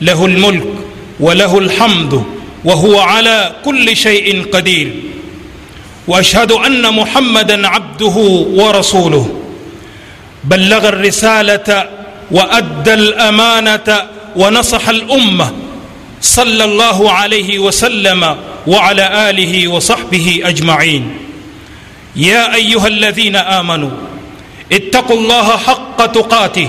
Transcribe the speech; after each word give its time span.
له 0.00 0.26
الملك 0.26 0.66
وله 1.20 1.58
الحمد 1.58 2.24
وهو 2.64 3.00
على 3.00 3.52
كل 3.64 3.96
شيء 3.96 4.46
قدير. 4.52 4.92
وأشهد 6.08 6.52
أن 6.52 6.94
محمدا 6.94 7.68
عبده 7.68 8.16
ورسوله. 8.54 9.40
بلغ 10.44 10.88
الرسالة 10.88 11.88
وأدى 12.30 12.94
الأمانة 12.94 14.02
ونصح 14.36 14.88
الأمة. 14.88 15.52
صلى 16.20 16.64
الله 16.64 17.12
عليه 17.12 17.58
وسلم 17.58 18.36
وعلى 18.66 19.30
آله 19.30 19.68
وصحبه 19.68 20.40
أجمعين. 20.44 21.18
يا 22.16 22.54
أيها 22.54 22.86
الذين 22.86 23.36
آمنوا 23.36 23.90
اتقوا 24.72 25.16
الله 25.16 25.56
حق 25.56 26.06
تقاته. 26.06 26.68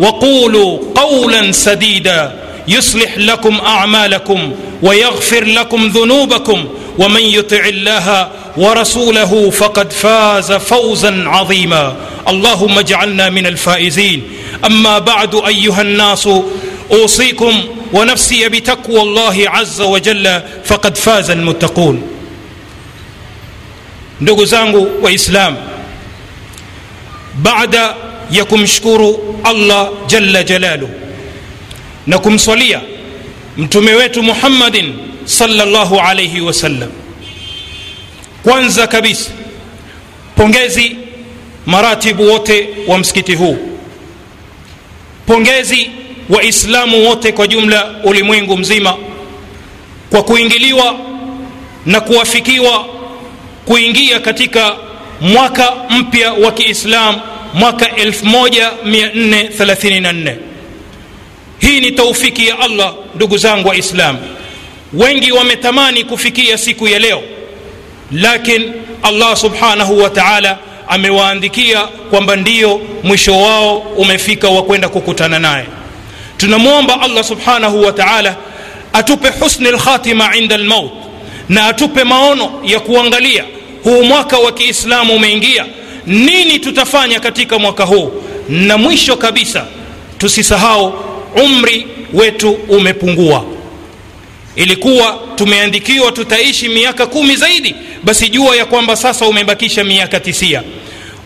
وقولوا 0.00 0.78
قولا 0.94 1.52
سديدا. 1.52 2.32
يصلح 2.68 3.18
لكم 3.18 3.60
أعمالكم 3.60 4.52
ويغفر 4.82 5.44
لكم 5.44 5.86
ذنوبكم. 5.86 6.68
ومن 6.98 7.20
يطع 7.20 7.64
الله 7.64 8.28
ورسوله 8.56 9.50
فقد 9.50 9.92
فاز 9.92 10.52
فوزا 10.52 11.24
عظيما. 11.26 11.96
اللهم 12.28 12.78
اجعلنا 12.78 13.30
من 13.30 13.46
الفائزين. 13.46 14.22
أما 14.64 14.98
بعد 14.98 15.34
أيها 15.34 15.82
الناس 15.82 16.28
أوصيكم 16.92 17.64
ونفسي 17.92 18.48
بتقوى 18.48 19.00
الله 19.02 19.44
عز 19.46 19.80
وجل. 19.80 20.40
فقد 20.64 20.96
فاز 20.96 21.30
المتقون. 21.30 22.02
Ndugu 24.20 24.42
waislamu 25.02 25.56
baada 27.34 27.94
ya 28.30 28.44
kumshukuru 28.44 29.40
allah 29.44 29.88
jalla 30.06 30.42
jalalu 30.42 30.88
na 32.06 32.18
kumswalia 32.18 32.80
mtume 33.56 33.94
wetu 33.94 34.22
muhammadin 34.22 34.94
salllahu 35.24 36.00
alaihi 36.00 36.40
wasallam 36.40 36.90
kwanza 38.42 38.86
kabisa 38.86 39.30
pongezi 40.36 40.96
maratibu 41.66 42.22
wote 42.28 42.68
wa 42.86 42.98
msikiti 42.98 43.34
huu. 43.34 43.58
Pongezi 45.26 45.90
waislamu 46.28 47.08
wote 47.08 47.32
kwa 47.32 47.46
jumla 47.46 47.94
ulimwengu 48.04 48.56
mzima 48.56 48.96
kwa 50.10 50.22
kuingiliwa 50.22 50.96
na 51.86 52.00
kuwafikiwa 52.00 52.86
kuingia 53.66 54.20
katika 54.20 54.76
mwaka 55.20 55.72
mpya 55.90 56.32
wa 56.32 56.52
kiislam 56.52 57.20
mwaka 57.54 57.86
1434 57.86 60.34
hii 61.58 61.80
ni 61.80 61.90
taufiki 61.92 62.46
ya 62.46 62.58
allah 62.58 62.94
ndugu 63.14 63.38
zangu 63.38 63.68
waislamu 63.68 64.18
wengi 64.92 65.32
wametamani 65.32 66.04
kufikia 66.04 66.58
siku 66.58 66.88
ya 66.88 66.98
leo 66.98 67.22
lakin 68.12 68.72
allah 69.02 69.36
subhanahu 69.36 69.98
wa 70.02 70.10
taala 70.10 70.58
amewaandikia 70.88 71.80
kwamba 71.82 72.36
ndiyo 72.36 72.80
mwisho 73.02 73.38
wao 73.40 73.78
umefika 73.78 74.48
wa 74.48 74.62
kwenda 74.62 74.88
kukutana 74.88 75.38
naye. 75.38 75.66
Tunamwomba 76.36 77.00
allah 77.00 77.24
subhanahu 77.24 77.82
wa 77.82 77.92
taala 77.92 78.36
atupe 78.92 79.28
husni 79.28 79.70
lkhatima 79.70 80.36
inda 80.36 80.56
lmaut 80.58 80.90
na 81.48 81.66
atupe 81.66 82.04
maono 82.04 82.60
ya 82.64 82.80
kuangalia 82.80 83.44
huu 83.84 84.02
mwaka 84.02 84.38
wa 84.38 84.52
kiislamu 84.52 85.14
umeingia 85.14 85.66
nini 86.06 86.58
tutafanya 86.58 87.20
katika 87.20 87.58
mwaka 87.58 87.84
huu? 87.84 88.12
Na 88.48 88.78
mwisho 88.78 89.16
kabisa 89.16 89.66
tusisahau 90.18 90.94
umri 91.44 91.86
wetu 92.12 92.50
umepungua. 92.52 93.44
Ilikuwa 94.56 95.18
tumeandikiwa 95.36 96.12
tutaishi 96.12 96.68
miaka 96.68 97.06
kumi 97.06 97.36
zaidi 97.36 97.74
basi 98.02 98.28
jua 98.28 98.56
ya 98.56 98.64
kwamba 98.66 98.96
sasa 98.96 99.26
umebakisha 99.26 99.84
miaka 99.84 100.20
tisia. 100.20 100.62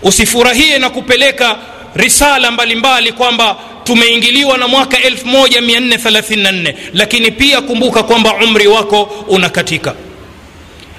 Usifurahie 0.03 0.79
na 0.79 0.91
kupeleka 0.91 1.56
risala 1.95 2.51
mbalimbali 2.51 3.12
kwamba 3.12 3.56
tumeingiliwa 3.85 4.59
na 4.59 4.69
mwaka 4.69 4.97
1434 4.99 6.75
lakini 6.93 7.31
pia 7.31 7.61
kumbuka 7.61 8.03
kwamba 8.03 8.35
umri 8.35 8.67
wako 8.67 9.03
unakatika. 9.29 9.95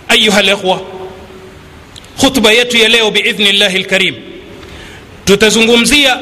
Ayuha 0.07 0.41
likhwa 0.41 0.81
khutba 2.19 2.51
yetu 2.51 2.77
ya 2.77 2.89
leo 2.89 3.11
biidhni 3.11 3.51
llahi 3.51 3.77
lkarim 3.77 4.15
tutazungumzia 5.25 6.17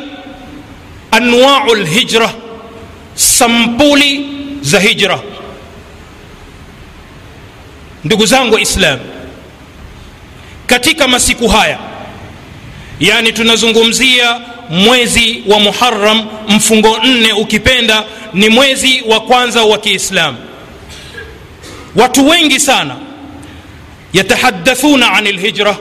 anwau 1.12 1.76
lhijra 1.76 2.34
sampuli 3.16 4.26
za 4.62 4.80
hijra. 4.80 5.20
Ndugu 8.04 8.26
zangu 8.26 8.56
waislam 8.56 9.00
katika 10.68 11.08
masiku 11.08 11.48
haya 11.48 11.80
yani 13.00 13.32
tunazungumzia 13.34 14.42
mwezi 14.70 15.44
wa 15.48 15.60
muharam 15.60 16.26
mfungo 16.48 16.98
nne 17.04 17.34
ukipenda 17.34 18.04
ni 18.34 18.50
mwezi 18.50 19.02
wa 19.08 19.20
kwanza 19.22 19.64
wa 19.64 19.78
kiislamu. 19.78 20.38
Watu 21.96 22.28
wengi 22.30 22.60
sana 22.60 22.96
yatahadathuna 24.14 25.14
ani 25.14 25.32
lhijra 25.32 25.76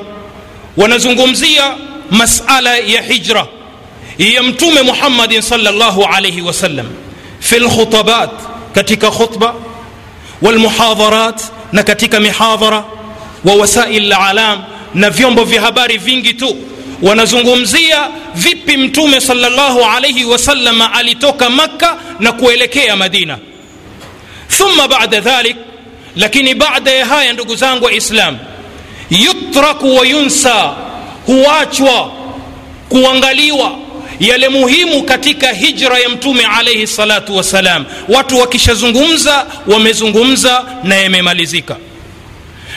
wanazungumzia 0.76 1.74
masala 2.10 2.76
ya 2.76 3.02
hijra 3.02 3.46
ya 4.18 4.42
mtume 4.42 4.82
muhammadin 4.82 5.42
salllahu 5.42 6.04
alaihi 6.04 6.42
wasallam 6.42 6.86
fi 7.40 7.58
lkhutabat 7.58 8.30
katika 8.74 9.10
khutba 9.10 9.54
walmuhadharat 10.42 11.42
na 11.72 11.82
katika 11.82 12.20
mihadhara 12.20 12.84
wa 13.44 13.54
wasail 13.54 14.08
lalam 14.08 14.64
na 14.94 15.10
vyombo 15.10 15.44
vya 15.44 15.60
habari 15.60 15.98
vingi 15.98 16.34
tu 16.34 16.56
wanazungumzia 17.02 18.08
vipi 18.34 18.76
mtume 18.76 19.20
salllahu 19.20 19.84
alaihi 19.84 20.24
wasallam 20.24 20.80
alitoka 20.82 21.50
makka 21.50 21.96
na 22.20 22.32
kuelekea 22.32 22.96
madina 22.96 23.38
thumma 24.58 24.88
bada 24.88 25.20
dhalik 25.20 25.56
lakini 26.16 26.54
baada 26.54 26.90
ya 26.90 27.06
haya 27.06 27.32
ndugu 27.32 27.56
zangu 27.56 27.84
waislam 27.84 28.38
yutraku 29.10 29.96
wa 29.96 30.06
yunsa 30.06 30.74
huachwa 31.26 32.10
kuangaliwa 32.88 33.78
yale 34.20 34.48
muhimu 34.48 35.02
katika 35.02 35.52
hijra 35.52 35.98
ya 35.98 36.08
mtume 36.08 36.44
alaihi 36.46 36.86
salatu 36.86 37.36
wassalam. 37.36 37.84
Watu 38.08 38.38
wakishazungumza 38.38 39.46
wamezungumza 39.66 40.64
na 40.84 40.94
yamemalizika. 40.94 41.76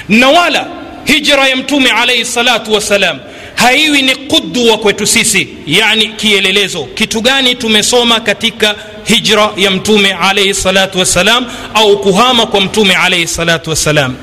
Na 0.10 0.30
wala 0.30 0.68
hijra 1.06 1.48
ya 1.48 1.56
mtume 1.56 1.92
alaihi 1.92 2.26
salatu 2.26 2.74
wassalam 2.74 3.20
haiwi 3.56 4.02
ni 4.02 4.16
qudwa 4.16 4.78
kwetu 4.78 5.08
sisi 5.08 5.48
yani 5.68 6.08
kielelezo. 6.08 6.84
Kitu 6.86 7.22
gani 7.22 7.56
tumesoma 7.56 8.20
katika 8.20 8.76
hijra 9.04 9.50
ya 9.58 9.72
mtume 9.72 10.14
alaihi 10.14 10.54
salatu 10.54 11.00
wassalam 11.00 11.46
au 11.74 12.00
kuhama 12.02 12.46
kwa 12.46 12.62
mtume 12.62 12.96
alaihi 12.96 13.28
salatu 13.28 13.70
wassalam? 13.70 14.16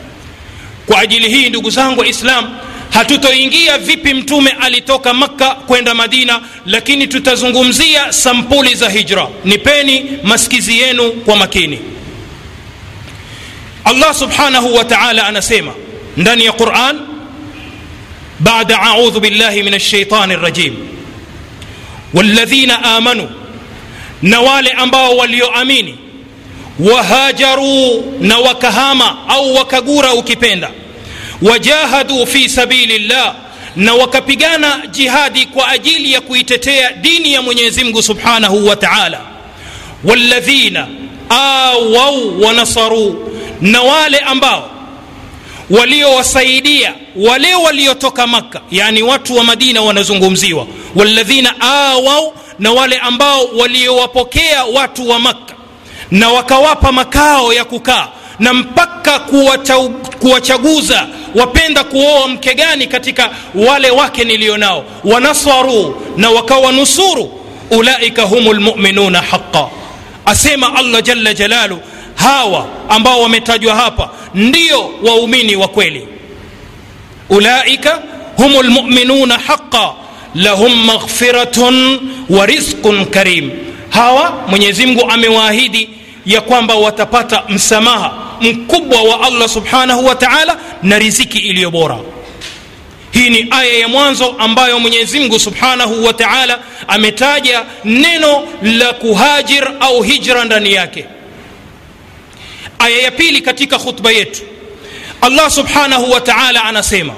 Kwa 0.87 0.99
ajili 1.01 1.29
hii 1.29 1.49
ndugu 1.49 1.71
zangu 1.71 2.01
waislam 2.01 2.51
hatutoingia 2.91 3.79
vipi 3.79 4.15
mtume 4.15 4.51
alitoka 4.61 5.15
makka 5.15 5.51
kwenda 5.51 5.95
madina 5.95 6.41
lakini 6.67 7.07
tutazungumzia 7.07 8.13
sampuli 8.13 8.75
za 8.75 8.89
hijra. 8.89 9.29
Nipeni 9.45 10.05
maskizi 10.23 10.79
yenu 10.79 11.13
kwa 11.13 11.37
makini. 11.37 11.79
Allah 13.85 14.15
subhanahu 14.15 14.75
wa 14.75 14.85
taala 14.85 15.27
anasema 15.27 15.73
ndani 16.17 16.45
ya 16.45 16.53
quran 16.53 17.01
bada 18.43 18.81
audhu 18.83 19.21
بالله 19.21 19.63
من 19.63 19.75
الشيطان 19.75 20.37
rajim 20.45 20.73
والذين 22.15 22.71
amanu 22.71 23.29
na 24.23 24.41
wale 24.41 24.71
ambao 24.71 25.17
walioamini 25.17 25.99
wahajaruu 26.79 28.15
na 28.21 28.39
wakahama 28.39 29.17
au 29.29 29.55
wakagura 29.55 30.13
ukipenda 30.15 30.71
wajahaduu 31.43 32.27
fi 32.27 32.49
sabili 32.49 32.99
llah 32.99 33.35
na 33.77 33.95
wakapigana 33.95 34.83
jihadi 34.91 35.47
kwa 35.47 35.69
ajili 35.69 36.13
ya 36.13 36.21
kuitetea 36.21 36.93
dini 36.93 37.33
ya 37.33 37.43
mwenyezi 37.43 37.85
mungu 37.85 38.03
subhanahu 38.03 38.67
wa 38.69 38.77
taala. 38.77 39.21
walladhina 40.05 40.87
awau 41.29 42.41
wanasaruu 42.43 43.29
na 43.61 43.83
wale 43.83 44.19
ambao 44.19 44.71
waliowasaidia 45.73 46.95
wale 47.17 47.55
waliotoka 47.55 48.27
makka 48.27 48.61
yani 48.71 49.03
watu 49.03 49.37
wa 49.37 49.45
madina 49.45 49.83
wanazungumziwa 49.83 50.67
walladhina 50.97 51.61
awau 51.61 52.35
na 52.59 52.73
wale 52.73 52.99
ambao 52.99 53.45
waliowapokea 53.47 54.65
watu 54.65 55.09
wa 55.09 55.19
makka 55.19 55.55
na 56.11 56.29
wakawapa 56.29 56.93
makao 56.93 57.53
ya 57.53 57.65
kukaa 57.65 58.09
na 58.39 58.55
mpaka 58.55 59.19
kuwachaguza 60.21 61.07
wapenda 61.35 61.85
kuoa 61.85 62.29
mke 62.29 62.55
gani 62.55 62.87
katika 62.87 63.31
wale 63.55 63.91
wake 63.91 64.25
nilionao, 64.25 64.85
wanasaru 65.05 66.03
na 66.17 66.31
wakawanusuru 66.31 67.41
ulaika 67.71 68.23
humu 68.23 68.53
lmuminuna 68.55 69.23
haqa 69.23 69.69
asema 70.27 70.75
allah 70.77 71.03
jalla 71.03 71.35
jalalu 71.35 71.79
hawa 72.15 72.67
ambao 72.89 73.23
wametajwa 73.23 73.75
hapa 73.75 74.11
ndio 74.35 74.91
waumini 75.03 75.57
wa 75.57 75.69
kweli. 75.69 76.09
Ulaika 77.31 78.03
hum 78.37 78.53
lmuminuna 78.63 79.39
haqa 79.39 79.93
lahum 80.35 80.85
maghfiratun 80.85 82.01
wa 82.31 82.47
rizqun 82.47 83.07
karim. 83.07 83.51
Hawa 83.91 84.45
mwenyezi 84.49 84.87
mungu 84.87 85.11
amewaahidi 85.11 85.89
ya 86.27 86.41
kwamba 86.41 86.75
watapata 86.75 87.43
msamaha 87.49 88.13
mkubwa 88.41 89.03
wa 89.03 89.21
allah 89.27 89.49
subhanahu 89.49 90.07
wa 90.07 90.15
taala 90.15 90.57
na 90.83 90.99
riziki 90.99 91.39
iliyo 91.39 91.71
bora. 91.71 91.99
Hii 93.11 93.31
ni 93.31 93.47
aya 93.51 93.73
ya 93.79 93.89
mwanzo 93.89 94.35
ambayo 94.39 94.79
mwenyezi 94.79 95.21
mungu 95.21 95.39
subhanahu 95.41 96.05
wa 96.05 96.13
taala 96.13 96.59
ametaja 96.89 97.63
neno 97.85 98.49
la 98.63 98.93
kuhajir 98.93 99.73
au 99.81 100.03
hijra 100.03 100.45
ndani 100.45 100.73
yake 100.73 101.05
aya 102.83 102.99
ya 103.03 103.11
pili 103.11 103.41
katika 103.41 103.79
khutba 103.79 104.11
yetu 104.13 104.43
allah 105.21 105.51
subhanahu 105.51 106.11
wa 106.11 106.21
taala 106.21 106.65
anasema 106.65 107.13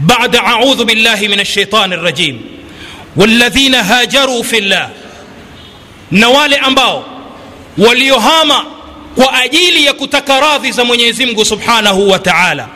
بعد 0.00 0.36
أعوذ 0.36 0.84
بالله 0.84 1.28
من 1.28 1.40
الشيطان 1.40 1.92
الرجيم 1.92 2.40
والذين 3.16 3.74
هاجروا 3.74 4.42
في 4.42 4.58
الله 4.58 4.88
نوال 6.12 6.54
أنباو 6.54 7.02
waliohama 7.78 8.64
kwa 9.14 9.34
ajili 9.34 9.84
ya 9.84 9.92
kutaka 9.92 10.40
radhi 10.40 10.72
za 10.72 10.84
mwenyezi 10.84 11.26
mungu 11.26 11.44
subhanahu 11.44 12.10
wa 12.10 12.18
taala 12.18 12.68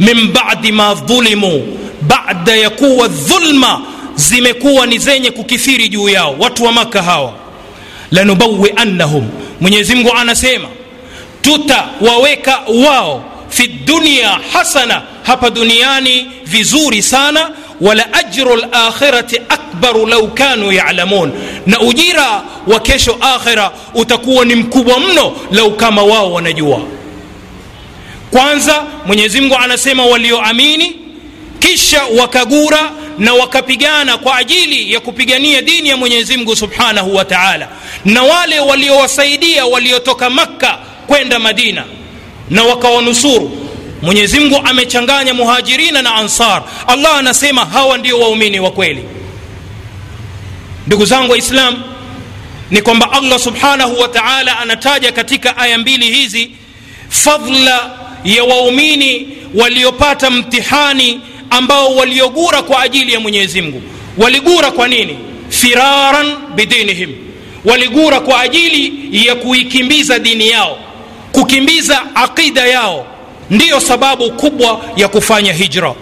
min 0.00 0.32
badi 0.32 0.72
ma 0.72 0.94
dhulimu 0.94 1.78
baada 2.02 2.56
ya 2.56 2.70
kuwa 2.70 3.08
dhulma 3.08 3.82
zimekuwa 4.14 4.86
ni 4.86 4.98
zenye 4.98 5.30
kukithiri 5.30 5.88
juu 5.88 6.08
yao 6.08 6.36
watu 6.38 6.64
wa 6.64 6.72
maka 6.72 7.02
hawa 7.02 7.32
lanubawiannahum 8.10 9.28
mwenyezi 9.60 9.94
mungu 9.94 10.12
anasema 10.12 10.68
tutawaweka 11.46 12.60
wao 12.86 13.24
fi 13.48 13.66
dunia 13.68 14.38
hasana 14.52 15.02
hapa 15.22 15.50
duniani 15.50 16.26
vizuri 16.44 17.02
sana. 17.02 17.50
Wala 17.80 18.12
ajru 18.14 18.56
lakhirati 18.56 19.36
akbaru 19.48 20.06
lau 20.06 20.28
kanu 20.28 20.72
yalamun. 20.72 21.32
Na 21.66 21.80
ujira 21.80 22.42
wa 22.66 22.80
kesho 22.80 23.16
akhira 23.20 23.70
utakuwa 23.94 24.44
ni 24.44 24.54
mkubwa 24.54 25.00
mno 25.00 25.36
lau 25.50 25.76
kama 25.76 26.02
wao 26.02 26.32
wanajua. 26.32 26.80
Kwanza 28.30 28.84
mwenyezi 29.06 29.40
mungu 29.40 29.54
anasema 29.56 30.06
walioamini 30.06 30.96
kisha 31.58 32.02
wakagura 32.18 32.90
na 33.18 33.34
wakapigana 33.34 34.18
kwa 34.18 34.36
ajili 34.36 34.92
ya 34.92 35.00
kupigania 35.00 35.62
dini 35.62 35.88
ya 35.88 35.96
mwenyezi 35.96 36.36
mungu 36.36 36.56
subhanahu 36.56 37.14
wa 37.14 37.24
taala. 37.24 37.68
Na 38.04 38.22
wale 38.22 38.60
waliowasaidia 38.60 39.66
waliotoka 39.66 40.30
makka 40.30 40.78
kwenda 41.06 41.38
madina 41.38 41.84
na 42.50 42.62
wakawanusuru. 42.62 43.66
Mwenyezi 44.02 44.54
amechanganya 44.64 45.34
muhajirina 45.34 46.02
na 46.02 46.14
ansar. 46.14 46.62
Allah 46.86 47.16
anasema 47.18 47.64
hawa 47.64 47.98
ndio 47.98 48.20
waumini 48.20 48.60
wa 48.60 48.70
kweli. 48.70 49.02
Ndugu 50.86 51.04
zangu 51.06 51.32
waislam 51.32 51.82
ni 52.70 52.82
kwamba 52.82 53.12
allah 53.12 53.38
subhanahu 53.38 54.00
wa 54.00 54.08
taala 54.08 54.58
anataja 54.58 55.12
katika 55.12 55.56
aya 55.56 55.78
mbili 55.78 56.10
hizi 56.10 56.50
fadla 57.08 57.90
ya 58.24 58.44
waumini 58.44 59.28
waliopata 59.54 60.30
mtihani 60.30 61.20
ambao 61.50 61.96
waliogura 61.96 62.62
kwa 62.62 62.82
ajili 62.82 63.12
ya 63.12 63.20
mwenyezi 63.20 63.62
mungu. 63.62 63.82
Waligura 64.18 64.70
kwa 64.70 64.88
nini? 64.88 65.18
Firaran 65.48 66.36
bidinihim. 66.54 67.14
Waligura 67.64 68.20
kwa 68.20 68.40
ajili 68.40 69.08
ya 69.26 69.34
kuikimbiza 69.34 70.18
dini 70.18 70.48
yao 70.48 70.78
kukimbiza 71.40 72.02
aqida 72.14 72.66
yao 72.66 73.06
ndiyo 73.50 73.80
sababu 73.80 74.32
kubwa 74.32 74.80
ya 74.96 75.08
kufanya 75.08 75.52
hijra. 75.52 75.94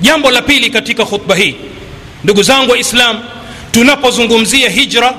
Jambo 0.00 0.30
la 0.30 0.42
pili 0.42 0.70
katika 0.70 1.04
khutba 1.04 1.34
hii 1.36 1.54
ndugu 2.24 2.42
zangu 2.42 2.70
waislam 2.70 3.20
tunapozungumzia 3.72 4.70
hijra 4.70 5.14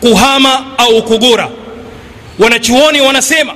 kuhama 0.00 0.64
au 0.78 1.02
kugura 1.02 1.48
wanachuoni 2.38 3.00
wanasema 3.00 3.54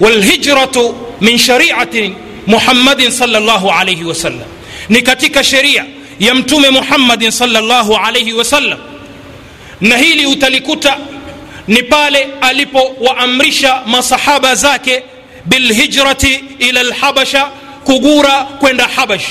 walhijratu 0.00 0.94
min 1.20 1.38
shariati 1.38 2.12
muhammadin 2.46 3.10
salllahu 3.10 3.70
alaihi 3.70 4.04
wasallam 4.04 4.48
ni 4.88 5.02
katika 5.02 5.44
sheria 5.44 5.84
ya 6.20 6.34
mtume 6.34 6.70
muhammadin 6.70 7.30
salllahu 7.30 7.96
alaihi 7.96 8.32
wasallam 8.32 8.78
na 9.80 9.96
hili 9.96 10.26
utalikuta 10.26 10.96
ni 11.68 11.82
pale 11.82 12.28
alipowaamrisha 12.40 13.82
masahaba 13.86 14.54
zake 14.54 15.02
bilhijrati 15.44 16.44
ila 16.58 16.82
lhabasha 16.82 17.48
kugura 17.84 18.30
kwenda 18.44 18.84
habash. 18.96 19.26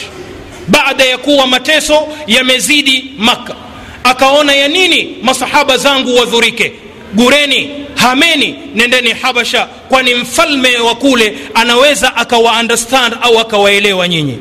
Baada 0.68 1.04
ya 1.04 1.18
kuwa 1.18 1.48
mateso 1.48 2.08
yamezidi 2.28 3.12
makka. 3.18 3.56
Akaona 4.04 4.54
ya 4.54 4.68
nini 4.68 5.16
masahaba 5.24 5.78
zangu 5.78 6.16
wadhurike 6.16 6.74
gureni 7.14 7.70
hameni 7.96 8.56
nendeni 8.76 9.10
habasha 9.14 9.66
kwani 9.66 10.16
mfalme 10.16 10.78
wa 10.78 10.96
kule 10.96 11.38
anaweza 11.54 12.16
akawa 12.16 12.60
understand 12.60 13.16
au 13.22 13.40
akawaelewa 13.40 14.08
nyinyi. 14.08 14.40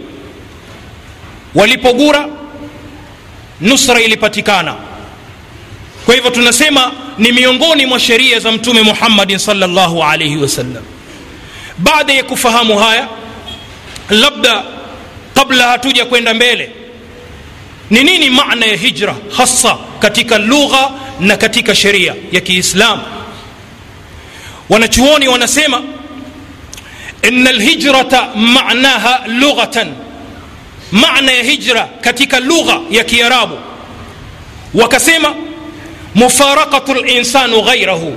Walipogura 1.54 2.28
nusra 3.60 4.00
ilipatikana 4.00 4.74
kwa 6.06 6.14
hivyo 6.14 6.30
tunasema 6.30 6.92
ni 7.18 7.32
miongoni 7.32 7.86
mwa 7.86 8.00
sheria 8.00 8.38
za 8.40 8.52
mtume 8.52 8.82
muhammadin 8.82 9.38
salllahu 9.38 10.02
alaihi 10.04 10.36
wasallam 10.36 10.82
baada 11.78 12.12
ya 12.12 12.24
kufahamu 12.24 12.78
haya 12.78 13.08
labda 14.10 14.62
kabla 15.34 15.68
hatuja 15.68 16.04
kwenda 16.04 16.34
mbele 16.34 16.70
ni 17.90 18.04
nini 18.04 18.30
maana 18.30 18.66
ya 18.66 18.76
hijra 18.76 19.14
hasa 19.36 19.76
katika 19.98 20.38
lugha 20.38 20.90
na 21.20 21.36
katika 21.36 21.74
sheria 21.74 22.14
ya 22.32 22.40
kiislam 22.40 23.00
wanachuoni 24.68 25.28
wanasema 25.28 25.82
ina 27.28 27.52
lhijrata 27.52 28.28
manaha 28.34 29.20
lughatan. 29.26 29.94
Maana 30.92 31.32
ya 31.32 31.42
hijra 31.42 31.88
katika 32.00 32.40
lugha 32.40 32.80
ya 32.90 33.04
kiarabu. 33.04 33.58
Wakasema 34.74 35.34
mufarakatu 36.16 36.94
linsanu 36.94 37.62
ghairahu 37.62 38.16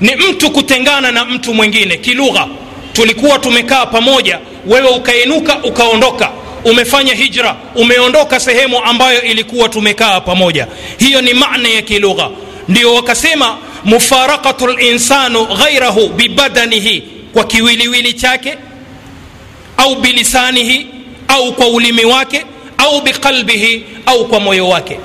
ni 0.00 0.16
mtu 0.16 0.50
kutengana 0.50 1.12
na 1.12 1.24
mtu 1.24 1.54
mwingine. 1.54 1.96
Kilugha 1.96 2.48
tulikuwa 2.92 3.38
tumekaa 3.38 3.86
pamoja 3.86 4.38
wewe 4.66 4.88
ukainuka 4.88 5.58
ukaondoka. 5.64 6.30
Umefanya 6.64 7.14
hijra 7.14 7.56
umeondoka 7.74 8.40
sehemu 8.40 8.84
ambayo 8.84 9.22
ilikuwa 9.22 9.68
tumekaa 9.68 10.20
pamoja. 10.20 10.66
Hiyo 10.98 11.20
ni 11.22 11.34
maana 11.34 11.68
ya 11.68 11.82
kilugha. 11.82 12.30
Ndio 12.68 12.94
wakasema 12.94 13.58
mufarakatu 13.84 14.66
linsanu 14.66 15.46
ghairahu 15.46 16.08
bibadanihi 16.08 17.02
kwa 17.32 17.44
kiwiliwili 17.44 18.12
chake 18.12 18.56
au 19.76 19.94
bilisanihi 19.94 20.86
au 21.28 21.52
kwa 21.52 21.68
ulimi 21.68 22.04
wake 22.04 22.44
au 22.78 23.00
biqalbihi 23.00 23.84
au 24.06 24.28
kwa 24.28 24.40
moyo 24.40 24.68
wake 24.68 24.98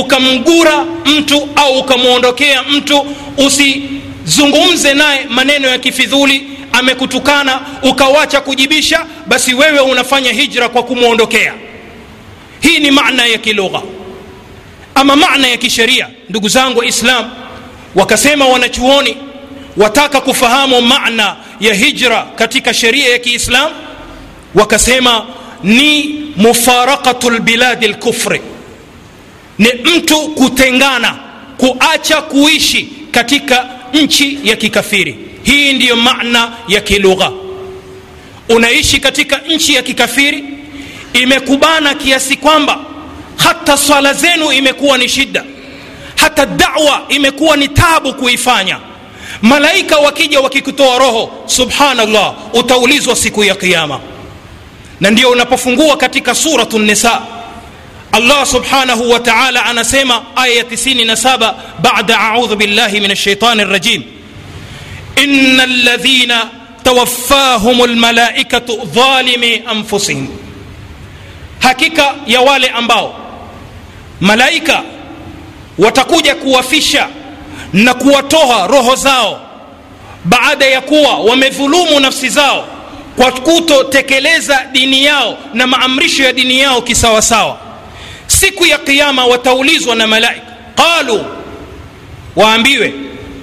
ukamgura 0.00 0.84
mtu 1.04 1.48
au 1.56 1.78
ukamwondokea 1.78 2.62
mtu 2.62 3.06
usizungumze 3.46 4.94
naye 4.94 5.26
maneno 5.28 5.68
ya 5.68 5.78
kifidhuli 5.78 6.48
amekutukana 6.72 7.60
ukawacha 7.82 8.40
kujibisha 8.40 9.06
basi 9.26 9.54
wewe 9.54 9.80
unafanya 9.80 10.32
hijra 10.32 10.68
kwa 10.68 10.82
kumwondokea. 10.82 11.54
Hii 12.60 12.78
ni 12.78 12.90
maana 12.90 13.26
ya 13.26 13.38
kilugha 13.38 13.82
ama 14.94 15.16
maana 15.16 15.48
ya 15.48 15.56
kisheria. 15.56 16.08
Ndugu 16.28 16.48
zangu 16.48 16.78
waislam 16.78 17.30
wakasema 17.94 18.46
wanachuoni 18.48 19.16
wataka 19.76 20.20
kufahamu 20.20 20.80
maana 20.82 21.36
ya 21.60 21.74
hijra 21.74 22.26
katika 22.36 22.74
sheria 22.74 23.08
ya 23.08 23.18
kiislam 23.18 23.70
wakasema 24.54 25.26
ni 25.62 26.20
mufarakatu 26.36 27.30
lbiladi 27.30 27.88
lkufri 27.88 28.40
ni 29.58 29.68
mtu 29.84 30.28
kutengana 30.28 31.18
kuacha 31.56 32.22
kuishi 32.22 32.88
katika 33.10 33.68
nchi 33.92 34.38
ya 34.44 34.56
kikafiri. 34.56 35.16
Hii 35.42 35.72
ndiyo 35.72 35.96
maana 35.96 36.52
ya 36.68 36.80
kilugha. 36.80 37.32
Unaishi 38.48 39.00
katika 39.00 39.38
nchi 39.38 39.74
ya 39.74 39.82
kikafiri 39.82 40.44
imekubana 41.12 41.94
kiasi 41.94 42.36
kwamba 42.36 42.78
hata 43.36 43.76
swala 43.76 44.12
zenu 44.14 44.52
imekuwa 44.52 44.98
ni 44.98 45.08
shida 45.08 45.44
hata 46.16 46.46
dawa 46.46 47.02
imekuwa 47.08 47.56
ni 47.56 47.68
tabu 47.68 48.14
kuifanya. 48.14 48.78
Malaika 49.42 49.98
wakija 49.98 50.40
wakikutoa 50.40 50.98
roho 50.98 51.32
subhanallah 51.46 52.34
utaulizwa 52.54 53.16
siku 53.16 53.44
ya 53.44 53.54
qiama 53.54 54.00
na 55.00 55.10
ndio 55.10 55.30
unapofungua 55.30 55.96
katika 55.96 56.34
suratu 56.34 56.78
nisa 56.78 57.22
allah 58.12 58.46
subhanahu 58.46 59.10
wa 59.10 59.20
taala 59.20 59.64
anasema 59.64 60.22
aya 60.36 60.54
ya 60.54 60.62
97 60.62 61.54
bada 61.78 62.18
audhu 62.20 62.56
billahi 62.56 63.00
min 63.00 63.10
alshaitani 63.10 63.64
rajim 63.64 64.02
ina 65.22 65.66
ladhina 65.66 66.48
tawaffahum 66.82 67.86
lmalaikatu 67.86 68.76
dhalimi 68.84 69.62
anfusihim. 69.66 70.28
Hakika 71.58 72.14
ya 72.26 72.40
wale 72.40 72.68
ambao 72.68 73.14
malaika 74.20 74.82
watakuja 75.78 76.34
kuwafisha 76.34 77.08
na 77.72 77.94
kuwatoa 77.94 78.66
roho 78.66 78.94
zao 78.96 79.40
baada 80.24 80.66
ya 80.66 80.80
kuwa 80.80 81.18
wamedhulumu 81.18 82.00
nafsi 82.00 82.28
zao 82.28 82.68
kwa 83.16 83.32
kutotekeleza 83.32 84.64
dini 84.72 85.04
yao 85.04 85.38
na 85.54 85.66
maamrisho 85.66 86.22
ya 86.22 86.32
dini 86.32 86.58
yao 86.60 86.82
kisawasawa 86.82 87.58
siku 88.26 88.66
ya 88.66 88.78
qiama 88.78 89.24
wataulizwa 89.26 89.94
na 89.94 90.06
malaika. 90.06 90.46
Qalu 90.74 91.24
waambiwe 92.36 92.94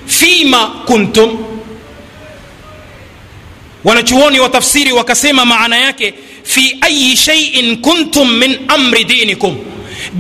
fima 0.08 0.68
kuntum? 0.86 1.46
Wanachuoni 3.84 4.40
wa 4.40 4.50
tafsiri 4.50 4.92
wakasema 4.92 5.46
maana 5.46 5.78
yake 5.78 6.14
fi 6.44 6.78
ayi 6.82 7.18
shaiin 7.18 7.78
kuntum 7.82 8.32
min 8.38 8.60
amri 8.68 9.04
dinikum. 9.04 9.58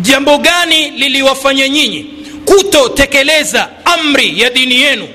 Jambo 0.01 0.37
gani 0.37 0.89
liliwafanya 0.91 1.69
nyinyi 1.69 2.05
kutotekeleza 2.45 3.69
amri 3.85 4.39
ya 4.41 4.49
dini 4.49 4.75
yenu 4.81 5.07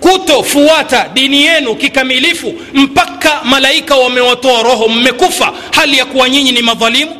kutofuata 0.00 1.08
dini 1.14 1.42
yenu 1.42 1.74
kikamilifu 1.74 2.54
mpaka 2.74 3.40
malaika 3.44 3.96
wamewatoa 3.96 4.62
roho 4.62 4.88
mmekufa? 4.88 5.52
Hali 5.70 5.98
ya 5.98 6.04
kuwa 6.04 6.28
nyinyi 6.28 6.52
ni 6.52 6.62
madhalimu 6.62 7.19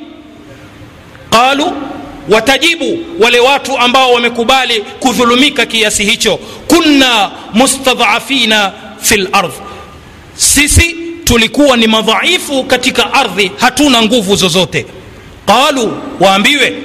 qalu 1.30 1.72
watajibu 2.28 2.98
wale 3.18 3.40
watu 3.40 3.78
ambao 3.78 4.12
wamekubali 4.12 4.84
kudhulumika 5.00 5.66
kiasi 5.66 6.04
hicho. 6.04 6.36
Kunna 6.68 7.30
mustadhafina 7.52 8.72
fi 9.00 9.16
lardh 9.16 9.52
sisi 10.34 10.96
tulikuwa 11.24 11.76
ni 11.76 11.86
madhaifu 11.86 12.64
katika 12.64 13.12
ardhi 13.14 13.50
hatuna 13.58 14.02
nguvu 14.02 14.36
zozote. 14.36 14.86
Qalu 15.46 15.96
waambiwe 16.20 16.76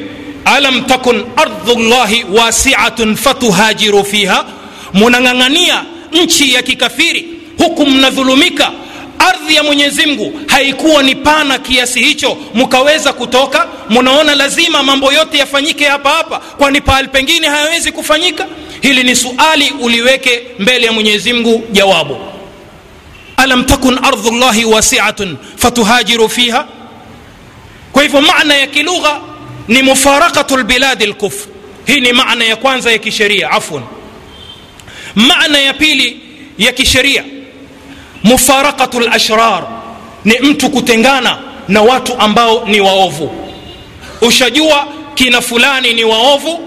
alam 0.46 0.82
takun 0.82 1.25
ardhu 1.36 1.80
llahi 1.80 2.25
wasiatun 2.34 3.16
fatuhajiru 3.16 4.04
fiha? 4.04 4.46
Munang'ang'ania 4.94 5.84
nchi 6.12 6.54
ya 6.54 6.62
kikafiri 6.62 7.28
huku 7.58 7.86
mnadhulumika 7.86 8.72
ardhi 9.29 9.55
ya 9.55 9.63
mwenyezi 9.63 10.05
mungu 10.05 10.39
haikuwa 10.48 11.03
ni 11.03 11.15
pana 11.15 11.60
kiasi 11.60 12.03
hicho 12.03 12.38
mkaweza 12.53 13.13
kutoka? 13.13 13.67
Munaona 13.89 14.36
lazima 14.36 14.84
mambo 14.84 15.13
yote 15.13 15.38
yafanyike 15.38 15.86
hapa 15.86 16.10
hapa? 16.10 16.39
Kwani 16.39 16.82
pahali 16.82 17.08
pengine 17.08 17.48
hayawezi 17.48 17.91
kufanyika? 17.91 18.48
Hili 18.82 19.03
ni 19.03 19.15
suali 19.15 19.74
uliweke 19.79 20.44
mbele 20.60 20.86
ya 20.86 20.91
mwenyezi 20.91 21.34
mungu 21.34 21.63
jawabu. 21.72 22.17
Alam 23.38 23.63
takun 23.63 24.00
ardhu 24.03 24.32
llahi 24.32 24.65
wasiatun 24.65 25.38
fatuhajiru 25.55 26.29
fiha? 26.29 26.67
Kwa 27.91 28.03
hivyo 28.03 28.22
maana 28.22 28.53
ya 28.55 28.67
kilugha 28.67 29.22
ni 29.67 29.82
mufarakatu 29.82 30.58
lbiladi 30.58 31.05
lkufr 31.05 31.48
hii 31.86 32.00
ni 32.01 32.13
maana 32.13 32.46
ya 32.46 32.55
kwanza 32.55 32.91
ya 32.91 32.98
kisheria 32.98 33.51
afwan. 33.51 33.84
Maana 35.15 35.58
ya 35.60 35.74
pili 35.74 36.20
ya 36.58 36.72
kisheria 36.72 37.24
mufarakatu 38.25 39.00
lashrar 39.00 39.63
ni 40.25 40.39
mtu 40.39 40.70
kutengana 40.70 41.38
na 41.67 41.82
watu 41.82 42.13
ambao 42.20 42.65
ni 42.67 42.79
waovu. 42.82 43.32
Ushajua 44.22 44.88
kina 45.15 45.41
fulani 45.41 45.94
ni 45.94 46.03
waovu? 46.03 46.60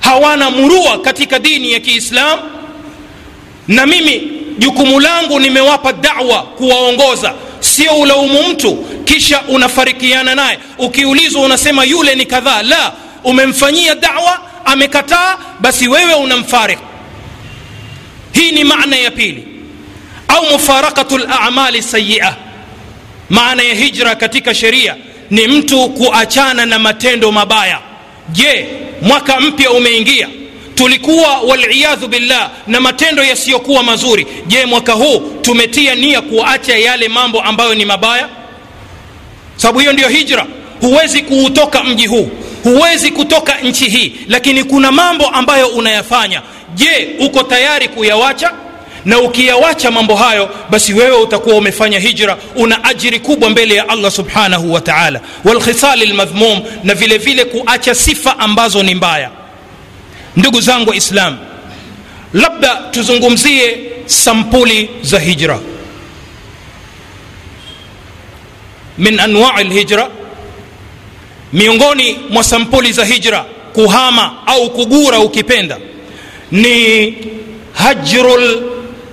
Hawana 0.00 0.50
murua 0.50 0.98
katika 0.98 1.38
dini 1.38 1.72
ya 1.72 1.80
kiislam? 1.80 2.38
Na 3.68 3.86
mimi 3.86 4.32
jukumu 4.58 5.00
langu 5.00 5.40
nimewapa 5.40 5.92
dawa 5.92 6.42
kuwaongoza. 6.42 7.34
Sio 7.60 7.92
ulaumu 7.94 8.42
mtu 8.42 8.74
kisha 9.04 9.42
unafarikiana 9.48 10.34
naye. 10.34 10.58
Ukiulizwa 10.78 11.42
unasema 11.42 11.84
yule 11.84 12.14
ni 12.14 12.26
kadhaa 12.26 12.62
la 12.62 12.92
umemfanyia 13.24 13.94
dawa 13.94 14.40
amekataa 14.64 15.36
basi 15.60 15.88
wewe 15.88 16.14
unamfarik 16.14 16.78
hii 18.32 18.52
ni 18.52 18.64
maana 18.64 18.96
ya 18.96 19.10
pili. 19.10 19.44
Au 20.28 20.44
mufarakatu 20.52 21.18
lamali 21.18 21.82
sayia 21.82 22.36
maana 23.30 23.62
ya 23.62 23.74
hijra 23.74 24.14
katika 24.14 24.54
sheria 24.54 24.96
ni 25.30 25.46
mtu 25.46 25.88
kuachana 25.90 26.66
na 26.66 26.78
matendo 26.78 27.32
mabaya. 27.32 27.78
Je 28.28 28.66
mwaka 29.02 29.40
mpya 29.40 29.70
umeingia? 29.70 30.28
Tulikuwa 30.74 31.38
waliyadhu 31.40 32.08
billah 32.08 32.50
na 32.66 32.80
matendo 32.80 33.22
yasiyokuwa 33.24 33.82
mazuri. 33.82 34.26
Je 34.46 34.66
mwaka 34.66 34.92
huu 34.92 35.18
tumetia 35.42 35.94
nia 35.94 36.20
kuacha 36.20 36.76
yale 36.78 37.08
mambo 37.08 37.40
ambayo 37.40 37.74
ni 37.74 37.84
mabaya? 37.84 38.28
Sababu 39.56 39.78
hiyo 39.78 39.92
ndiyo 39.92 40.08
hijra. 40.08 40.46
Huwezi 40.80 41.22
kuutoka 41.22 41.84
mji 41.84 42.06
huu. 42.06 42.30
Huwezi 42.62 43.10
kutoka 43.10 43.58
nchi 43.58 43.84
hii. 43.84 44.12
Lakini 44.28 44.64
kuna 44.64 44.92
mambo 44.92 45.26
ambayo 45.28 45.66
unayafanya 45.68 46.42
je 46.74 47.08
uko 47.20 47.42
tayari 47.42 47.88
kuyawacha? 47.88 48.52
Na 49.04 49.18
ukiyawacha 49.20 49.90
mambo 49.90 50.14
hayo 50.16 50.50
basi 50.70 50.92
wewe 50.94 51.16
utakuwa 51.16 51.56
umefanya 51.56 51.98
hijra 51.98 52.36
una 52.56 52.84
ajiri 52.84 53.20
kubwa 53.20 53.50
mbele 53.50 53.74
ya 53.74 53.88
allah 53.88 54.10
subhanahu 54.10 54.72
wa 54.72 54.80
taala. 54.80 55.20
Walkhisali 55.44 56.06
lmadhmum 56.06 56.60
na 56.84 56.94
vile 56.94 57.18
vile 57.18 57.44
kuacha 57.44 57.94
sifa 57.94 58.38
ambazo 58.38 58.82
ni 58.82 58.94
mbaya. 58.94 59.30
Ndugu 60.36 60.60
zangu 60.60 60.90
waislam 60.90 61.38
labda 62.32 62.74
tuzungumzie 62.90 63.78
sampuli 64.06 64.90
za 65.02 65.18
hijra. 65.18 65.58
Min 68.98 69.20
anwai 69.20 69.64
lhijra 69.64 70.08
miongoni 71.52 72.18
mwa 72.30 72.44
sampuli 72.44 72.92
za 72.92 73.04
hijra 73.04 73.44
kuhama 73.72 74.46
au 74.46 74.70
kugura 74.70 75.18
ukipenda 75.20 75.78
ni 76.52 77.14
hajrul 77.72 78.62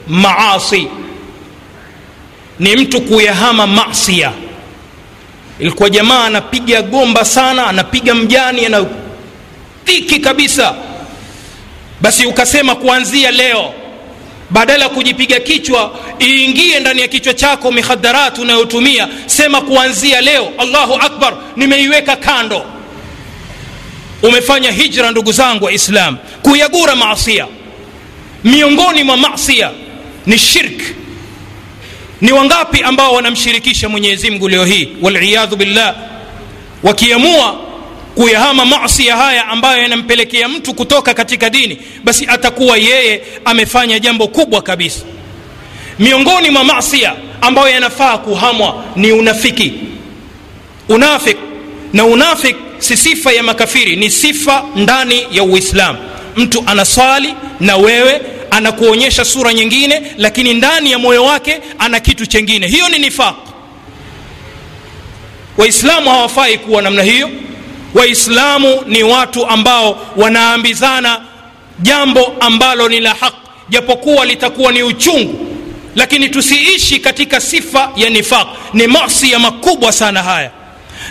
maasi. 0.08 0.88
Ni 2.60 2.75
mtu 2.75 3.01
kuyahama 3.01 3.67
masia 3.67 4.31
ilikuwa 5.60 5.89
jamaa 5.89 6.24
anapiga 6.25 6.81
gomba 6.81 7.25
sana 7.25 7.67
anapiga 7.67 8.15
mjani 8.15 8.65
ana 8.65 8.86
dhiki 9.86 10.19
kabisa. 10.19 10.75
Basi 12.01 12.25
ukasema 12.25 12.75
kuanzia 12.75 13.31
leo 13.31 13.74
badala 14.50 14.84
ya 14.84 14.89
kujipiga 14.89 15.39
kichwa 15.39 15.96
iingie 16.22 16.79
ndani 16.79 17.01
ya 17.01 17.08
kichwa 17.08 17.34
chako 17.34 17.72
mikhadarat 17.72 18.38
unayotumia 18.39 19.08
sema 19.25 19.62
kuanzia 19.62 20.22
leo 20.22 20.50
allahu 20.58 20.93
akbar 20.93 21.34
nimeiweka 21.55 22.15
kando 22.15 22.65
umefanya 24.23 24.71
hijra 24.71 25.11
ndugu 25.11 25.31
zangu 25.31 25.65
waislam 25.65 26.17
kuyagura 26.41 26.95
maasia 26.95 27.47
miongoni 28.43 29.03
mwa 29.03 29.17
masia 29.17 29.71
ni 30.25 30.38
shirk. 30.38 30.81
Ni 32.21 32.31
wangapi 32.31 32.81
ambao 32.81 33.13
wanamshirikisha 33.13 33.89
mwenyezi 33.89 34.31
mungu 34.31 34.49
leo 34.49 34.65
hii? 34.65 34.89
Waliyadhu 35.01 35.55
billah. 35.55 35.95
Wakiamua 36.83 37.59
kuyahama 38.15 38.65
masia 38.65 39.15
haya 39.17 39.47
ambayo 39.47 39.81
yanampelekea 39.81 40.47
mtu 40.47 40.73
kutoka 40.73 41.13
katika 41.13 41.49
dini 41.49 41.77
basi 42.03 42.25
atakuwa 42.27 42.77
yeye 42.77 43.21
amefanya 43.45 43.99
jambo 43.99 44.27
kubwa 44.27 44.61
kabisa. 44.61 45.01
Miongoni 45.99 46.49
mwa 46.49 46.63
masia 46.63 47.13
ambayo 47.41 47.69
yanafaa 47.69 48.17
kuhamwa 48.17 48.83
ni 48.95 49.11
unafiki. 49.11 49.73
Unafik. 50.89 51.38
Na 51.93 52.05
unafik 52.05 52.55
si 52.79 52.98
sifa 52.98 53.31
ya 53.31 53.43
makafiri 53.43 53.95
ni 53.95 54.12
sifa 54.12 54.63
ndani 54.75 55.27
ya 55.31 55.43
uislamu. 55.43 56.00
Mtu 56.36 56.63
anaswali 56.65 57.33
na 57.59 57.77
wewe 57.77 58.21
anakuonyesha 58.51 59.25
sura 59.25 59.53
nyingine 59.53 60.01
lakini 60.17 60.53
ndani 60.53 60.91
ya 60.91 61.00
moyo 61.00 61.24
wake 61.24 61.59
ana 61.79 62.00
kitu 62.00 62.25
chengine. 62.25 62.67
Hiyo 62.67 62.89
ni 62.89 63.00
nifaq. 63.00 63.36
Waislamu 65.57 66.09
hawafai 66.09 66.57
kuwa 66.57 66.81
namna 66.81 67.03
hiyo. 67.03 67.29
Waislamu 67.93 68.81
ni 68.88 69.03
watu 69.03 69.45
ambao 69.48 70.05
wanaambizana 70.15 71.21
jambo 71.79 72.36
ambalo 72.39 72.89
ni 72.89 73.00
la 73.00 73.13
haq. 73.13 73.33
Japokuwa 73.69 74.25
litakuwa 74.25 74.71
ni 74.71 74.83
uchungu 74.83 75.45
lakini 75.95 76.29
tusiishi 76.29 77.00
katika 77.00 77.39
sifa 77.41 77.91
ya 77.95 78.09
nifaq. 78.09 78.48
Ni 78.74 78.88
masia 78.88 79.39
makubwa 79.39 79.91
sana 79.91 80.24
haya. 80.24 80.51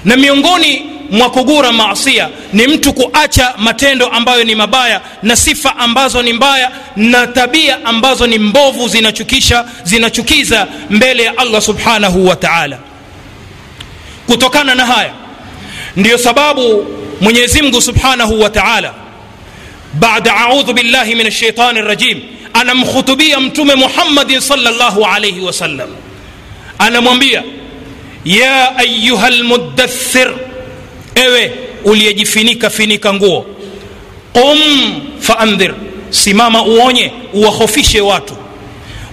Na 0.04 0.16
miongoni 0.16 0.86
mwa 1.10 1.30
kugura 1.30 1.72
maasia 1.72 2.28
ni 2.52 2.66
mtu 2.66 2.92
kuacha 2.92 3.54
matendo 3.58 4.06
ambayo 4.06 4.44
ni 4.44 4.54
mabaya 4.54 5.00
na 5.22 5.36
sifa 5.36 5.76
ambazo 5.76 6.22
ni 6.22 6.32
mbaya 6.32 6.70
na 6.96 7.26
tabia 7.26 7.84
ambazo 7.84 8.26
ni 8.26 8.38
mbovu 8.38 8.88
zinachukisha 8.88 9.64
zinachukiza 9.84 10.66
mbele 10.90 11.22
ya 11.22 11.38
allah 11.38 11.62
subhanahu 11.62 12.26
wa 12.26 12.36
taala. 12.36 12.78
Kutokana 14.26 14.74
na 14.74 14.86
haya 14.86 15.12
ndiyo 15.96 16.18
sababu 16.18 16.86
mwenyezi 17.20 17.62
mungu 17.62 17.80
subhanahu 17.82 18.40
wa 18.40 18.50
taala 18.50 18.94
baada 19.94 20.36
audhu 20.36 20.72
billahi 20.72 21.14
min 21.14 21.30
shaitani 21.30 21.80
rajim 21.82 22.20
anamkhutubia 22.52 23.40
mtume 23.40 23.74
muhammadin 23.74 24.40
salllahu 24.40 25.04
alaihi 25.06 25.40
wasallam 25.40 25.88
anamwambia 26.78 27.42
ya 28.24 28.76
ayuha 28.76 29.30
lmudathir 29.30 30.34
ewe 31.24 31.52
uliyejifinika 31.84 32.70
finika 32.70 33.12
nguo. 33.14 33.46
Qum 34.32 34.58
faandhir 35.20 35.74
simama 36.10 36.62
uonye 36.64 37.12
uwahofishe 37.32 38.00
watu. 38.00 38.34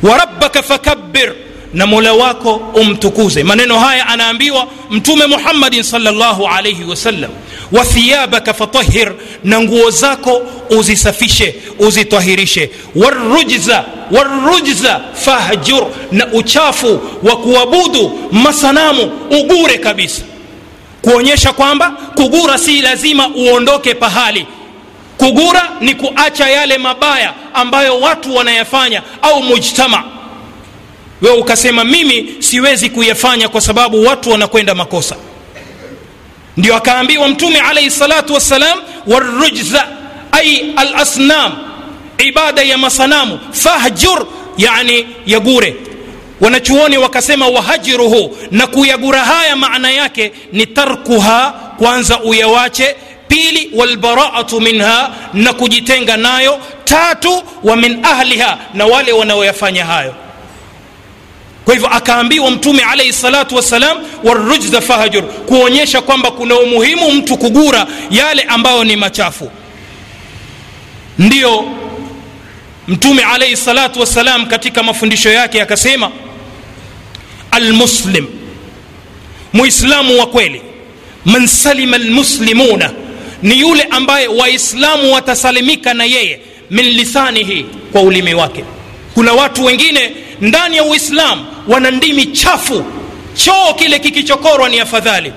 Warabbaka 0.04 0.64
fakabbir. 0.64 1.34
Na 1.74 1.88
mola 1.88 2.14
wako 2.14 2.56
umtukuze. 2.56 3.44
Maneno 3.44 3.80
haya 3.80 4.08
anaambiwa 4.08 4.68
mtume 4.90 5.26
muhammadin 5.26 5.84
salllahu 5.84 6.48
alaihi 6.48 6.84
wasallam 6.84 7.32
wa 7.72 7.86
fatahir 8.54 9.14
na 9.44 9.62
nguo 9.62 9.90
zako 9.90 10.42
uzisafishe 10.70 11.56
uzitahirishe 11.80 12.70
warujza 12.96 13.86
warujza 14.12 15.02
fahjur. 15.14 15.88
Na 16.12 16.28
uchafu 16.28 17.00
wa 17.24 17.38
kuabudu 17.38 18.30
masanamu 18.32 19.12
ugure 19.42 19.78
kabisa 19.78 20.22
kuonyesha 21.06 21.54
kwamba 21.54 21.90
kugura 22.16 22.58
si 22.58 22.82
lazima 22.82 23.28
uondoke 23.28 23.94
pahali. 23.94 24.46
Kugura 25.18 25.70
ni 25.82 25.96
kuacha 25.96 26.50
yale 26.50 26.78
mabaya 26.78 27.34
ambayo 27.54 28.00
watu 28.00 28.36
wanayafanya 28.36 29.02
au 29.22 29.44
mujtama. 29.44 30.04
Wewe 31.22 31.38
ukasema 31.38 31.84
mimi 31.84 32.36
siwezi 32.40 32.90
kuyafanya 32.90 33.50
kwa 33.50 33.62
sababu 33.62 34.04
watu 34.06 34.30
wanakwenda 34.30 34.76
makosa. 34.76 35.16
Ndio 36.58 36.76
akaambiwa 36.76 37.28
mtume 37.28 37.60
alaihi 37.60 37.92
salatu 37.92 38.34
wassalam 38.34 38.80
warujza 39.08 39.88
ai 40.32 40.74
alasnam 40.76 41.52
ibada 42.18 42.62
ya 42.62 42.78
masanamu 42.78 43.40
fahjur 43.52 44.26
yani 44.58 45.08
yagure 45.26 45.76
wanachuoni 46.42 46.98
wakasema 46.98 47.48
wahajiruhu 47.48 48.38
na 48.51 48.68
kuyagura 48.68 49.20
haya 49.25 49.55
maana 49.55 49.92
yake 49.92 50.31
ni 50.51 50.66
tarkuha 50.66 51.53
kwanza 51.77 52.20
uyawache 52.20 52.96
pili 53.27 53.72
walbaraatu 53.75 54.62
minha 54.62 55.10
na 55.33 55.53
kujitenga 55.53 56.18
nayo 56.18 56.60
tatu 56.83 57.44
wa 57.64 57.75
min 57.75 58.05
ahliha 58.05 58.57
na 58.74 58.86
wale 58.86 59.12
wanaoyafanya 59.12 59.86
hayo. 59.86 60.16
Kwa 61.66 61.74
hivyo 61.74 61.90
akaambiwa 61.90 62.51
mtume 62.51 62.83
alaihi 62.83 63.14
salatu 63.14 63.55
wassalam 63.55 63.98
warujza 64.24 64.81
fahjur 64.81 65.24
kuonyesha 65.24 66.01
kwamba 66.01 66.31
kuna 66.31 66.55
umuhimu 66.60 67.12
mtu 67.12 67.38
kugura 67.38 67.88
yale 68.12 68.42
ambayo 68.42 68.83
ni 68.83 68.96
machafu. 68.96 69.51
Ndiyo 71.20 71.66
mtume 72.88 73.24
alaihi 73.24 73.57
salatu 73.57 74.00
wassalam 74.00 74.46
katika 74.46 74.83
mafundisho 74.83 75.29
yake 75.29 75.62
akasema 75.62 76.12
almuslim. 77.55 78.27
Muislamu 79.53 80.20
wa 80.20 80.25
kweli. 80.27 80.61
Man 81.25 81.48
salima 81.48 81.96
almuslimuna. 81.96 82.91
Ni 83.44 83.59
yule 83.59 83.83
ambaye 83.83 84.27
waislamu 84.27 85.13
watasalimika 85.13 85.94
na 85.94 86.05
yeye 86.05 86.39
min 86.72 86.85
lisanihi 86.85 87.65
kwa 87.91 88.01
ulimi 88.01 88.33
wake. 88.33 88.63
Kuna 89.13 89.33
watu 89.33 89.65
wengine 89.65 90.11
ndani 90.41 90.77
ya 90.77 90.83
uislamu 90.83 91.46
wana 91.68 91.91
ndimi 91.91 92.25
chafu. 92.25 92.85
Choo 93.35 93.74
kile 93.74 94.00
kikichokorwa 94.00 94.70
ni 94.70 94.79
afadhali. 94.79 95.33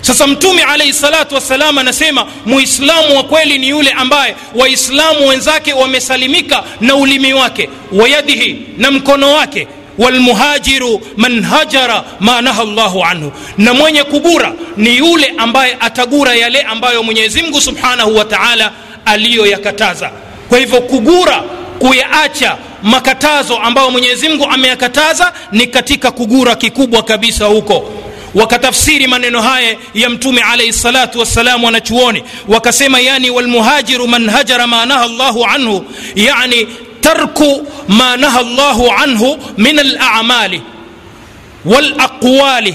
Sasa 0.00 0.26
mtume 0.26 0.62
alaihi 0.62 0.92
salatu 0.92 1.34
wassalam 1.34 1.78
anasema 1.78 2.26
muislamu 2.46 3.16
wa 3.16 3.22
kweli 3.24 3.58
ni 3.58 3.68
yule 3.68 3.90
ambaye 3.90 4.36
waislamu 4.54 5.28
wenzake 5.28 5.72
wamesalimika 5.72 6.64
na 6.80 6.94
ulimi 6.96 7.32
wake 7.32 7.68
wayadihi 7.92 8.56
na 8.78 8.90
mkono 8.90 9.32
wake 9.32 9.68
walmuhajiru 9.98 11.00
man 11.16 11.42
hajara 11.42 12.04
ma 12.20 12.42
naha 12.42 12.64
llahu 12.64 13.04
anhu. 13.04 13.32
Na 13.58 13.74
mwenye 13.74 14.04
kugura 14.04 14.52
ni 14.76 14.96
yule 14.96 15.34
ambaye 15.38 15.76
atagura 15.80 16.34
yale 16.34 16.62
ambayo 16.62 17.02
mwenyezi 17.02 17.42
mungu 17.42 17.60
subhanahu 17.60 18.16
wa 18.16 18.24
taala 18.24 18.72
aliyoyakataza. 19.04 20.10
Kwa 20.48 20.58
hivyo 20.58 20.80
kugura 20.80 21.42
kuyaacha 21.78 22.56
makatazo 22.82 23.56
ambayo 23.56 23.90
mwenyezi 23.90 24.28
mungu 24.28 24.44
ameyakataza 24.44 25.32
ni 25.52 25.66
katika 25.66 26.10
kugura 26.10 26.54
kikubwa 26.56 27.02
kabisa 27.02 27.44
huko. 27.44 27.92
Wakatafsiri 28.34 29.06
maneno 29.06 29.42
haya 29.42 29.76
ya 29.94 30.10
mtume 30.10 30.40
alaihi 30.40 30.72
salatu 30.72 31.18
wassalam 31.18 31.64
wanachuoni. 31.64 32.22
Wakasema 32.48 33.00
yani 33.00 33.30
walmuhajiru 33.30 34.08
man 34.08 34.30
hajara 34.30 34.66
ma 34.66 34.86
naha 34.86 35.06
llahu 35.06 35.44
anhu 35.44 35.84
yani 36.14 36.66
ترك 37.06 37.38
ما 37.88 38.16
نهى 38.16 38.40
الله 38.40 38.92
عنه 38.92 39.38
من 39.58 39.78
الأعمال 39.78 40.60
والأقوال 41.64 42.74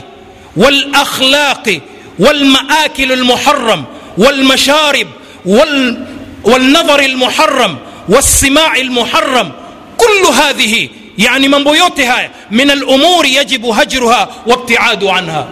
والأخلاق 0.58 1.80
والمآكل 2.20 3.12
المحرم 3.12 3.86
والمشارب 4.18 5.08
وال 5.46 6.06
والنظر 6.44 7.00
المحرم 7.00 7.78
والسماع 8.10 8.76
المحرم. 8.76 9.52
كل 9.98 10.26
هذه 10.42 10.90
يعني 11.18 11.48
من 11.48 11.64
بيوتها 11.64 12.30
من 12.52 12.72
الأمور 12.72 13.26
يجب 13.26 13.66
هجرها 13.66 14.30
وابتعاد 14.48 15.04
عنها. 15.04 15.48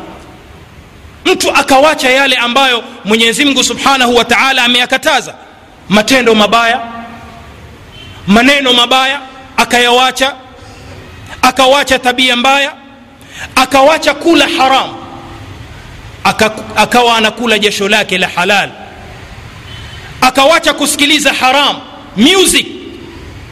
mtu 1.26 1.52
akawacha 1.52 2.10
yale 2.10 2.38
من 2.48 2.82
mwenyezi 3.06 3.64
سبحانه 3.64 4.08
وتعالى 4.08 4.18
wa 4.18 4.24
taala 4.26 4.64
ameyakataza 4.64 5.36
matendo 5.90 6.36
mabaya 6.36 6.99
maneno 8.30 8.74
mabaya 8.74 9.20
akayawacha 9.58 10.36
akawacha 11.42 12.00
tabia 12.00 12.36
mbaya 12.36 12.74
akawacha 13.56 14.14
kula 14.14 14.48
haram 14.48 14.90
Aka, 16.24 16.52
akawa 16.76 17.18
anakula 17.18 17.60
jasho 17.60 17.90
lake 17.90 18.18
la 18.18 18.28
halal 18.28 18.70
akawacha 20.22 20.74
kusikiliza 20.74 21.34
haram 21.34 21.76
music. 22.18 22.68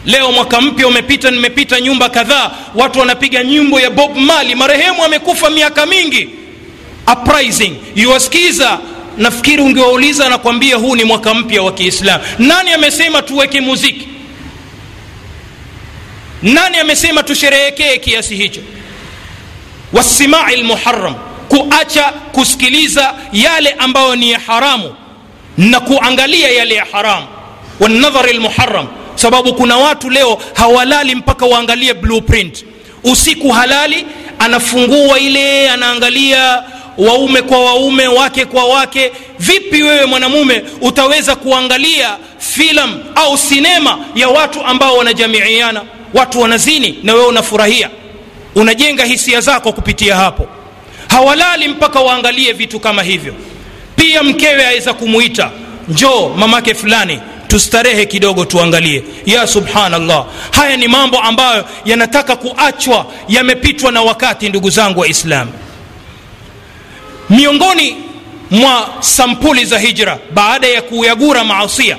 Leo 0.06 0.32
mwaka 0.32 0.62
mpya 0.62 0.88
umepita 0.88 1.32
nimepita 1.32 1.82
nyumba 1.82 2.10
kadhaa 2.10 2.52
watu 2.76 3.00
wanapiga 3.00 3.44
nyimbo 3.44 3.80
ya 3.80 3.90
bob 3.90 4.18
mali 4.18 4.56
marehemu 4.56 5.04
amekufa 5.06 5.50
miaka 5.50 5.86
mingi. 5.86 6.30
Uprising. 7.14 7.76
Yuwasikiza. 7.96 8.80
Nafikiri 9.18 9.62
ungewauliza 9.62 10.26
anakwambia 10.28 10.76
huu 10.76 10.96
ni 10.96 11.04
mwaka 11.04 11.34
mpya 11.34 11.62
wa 11.62 11.72
kiislamu. 11.72 12.24
Nani 12.40 12.72
amesema 12.74 13.22
tuweke 13.22 13.62
muziki 13.62 14.08
nani 16.42 16.78
amesema 16.78 17.24
tusherehekee 17.24 17.98
kiasi 17.98 18.36
hicho? 18.36 18.62
Wasimai 19.94 20.56
lmuharam 20.58 21.16
kuacha 21.50 22.04
kusikiliza 22.32 23.14
yale 23.34 23.70
ambayo 23.80 24.16
ni 24.16 24.32
ya 24.32 24.40
haramu 24.40 24.96
na 25.58 25.80
kuangalia 25.80 26.50
yale 26.52 26.76
ya 26.76 26.86
haramu 26.92 27.28
wanadhari 27.80 28.34
lmuharam 28.34 28.88
sababu 29.16 29.54
kuna 29.54 29.78
watu 29.78 30.10
leo 30.10 30.42
hawalali 30.54 31.16
mpaka 31.16 31.46
waangalie 31.46 31.94
blueprint. 31.94 32.66
Usiku 33.04 33.50
halali 33.50 34.06
anafungua 34.40 35.20
ile 35.20 35.70
anaangalia 35.70 36.64
waume 36.98 37.42
kwa 37.42 37.66
waume 37.66 38.08
wake 38.08 38.46
kwa 38.46 38.66
wake. 38.66 39.12
Vipi 39.40 39.84
wewe 39.84 40.06
mwanamume 40.06 40.64
utaweza 40.82 41.36
kuangalia 41.36 42.18
filamu 42.38 43.06
au 43.16 43.38
sinema 43.38 44.00
ya 44.16 44.30
watu 44.30 44.62
ambao 44.66 44.98
wanajamiiana 44.98 45.82
watu 46.14 46.42
wanazini 46.42 47.00
na 47.04 47.14
wewe 47.14 47.26
unafurahia. 47.26 47.90
Unajenga 48.56 49.06
hisia 49.06 49.42
zako 49.42 49.74
kupitia 49.74 50.16
hapo. 50.16 50.48
Hawalali 51.08 51.68
mpaka 51.68 52.00
waangalie 52.00 52.52
vitu 52.54 52.80
kama 52.80 53.04
hivyo. 53.04 53.34
Pia 53.96 54.24
mkewe 54.24 54.66
aweza 54.68 54.94
kumuita 54.94 55.52
njoo 55.90 56.30
mamake 56.30 56.74
fulani 56.74 57.20
tustarehe 57.48 58.06
kidogo 58.06 58.46
tuangalie. 58.46 59.04
Ya 59.26 59.48
subhanallah. 59.48 60.26
Haya 60.52 60.78
ni 60.78 60.88
mambo 60.88 61.20
ambayo 61.20 61.66
yanataka 61.86 62.36
kuachwa 62.36 63.06
yamepitwa 63.28 63.92
na 63.92 64.02
wakati 64.02 64.50
ndugu 64.50 64.70
zangu 64.70 65.00
waislamu 65.00 65.52
miongoni 67.30 67.96
mwa 68.52 68.90
sampuli 69.00 69.66
za 69.66 69.80
hijra 69.80 70.20
baada 70.34 70.68
ya 70.68 70.82
kuyagura 70.82 71.44
maasia 71.44 71.98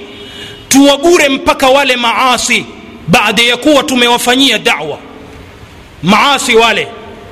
tuwagure 0.68 1.28
mpaka 1.28 1.68
wale 1.68 1.96
maasi 1.96 2.64
baada 3.08 3.42
ya 3.42 3.56
kuwa 3.56 3.82
tumewafanyia 3.82 4.58
dawa. 4.58 4.98
Maasi 6.02 6.56
wale 6.56 6.88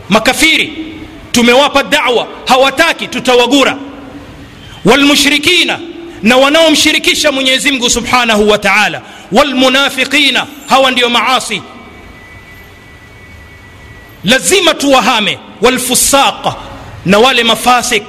makafiri 0.09 0.73
tumewapa 1.33 1.83
dawa. 1.83 2.27
Hawataki 2.47 3.09
tutawagura. 3.09 3.77
Walmushrikina 4.85 5.79
na 6.23 6.37
wanaomshirikisha 6.37 7.33
mwenyezi 7.33 7.71
mungu 7.73 7.91
subhanahu 7.91 8.49
wa 8.49 8.59
taala. 8.59 9.03
Walmunafiqina 9.33 10.47
hawa 10.69 10.91
ndio 10.91 11.09
maasi. 11.11 11.63
Lazima 14.25 14.75
tuwahame. 14.75 15.39
Walfusaqa 15.63 16.55
na 17.07 17.19
wale 17.19 17.45
mafasik 17.45 18.03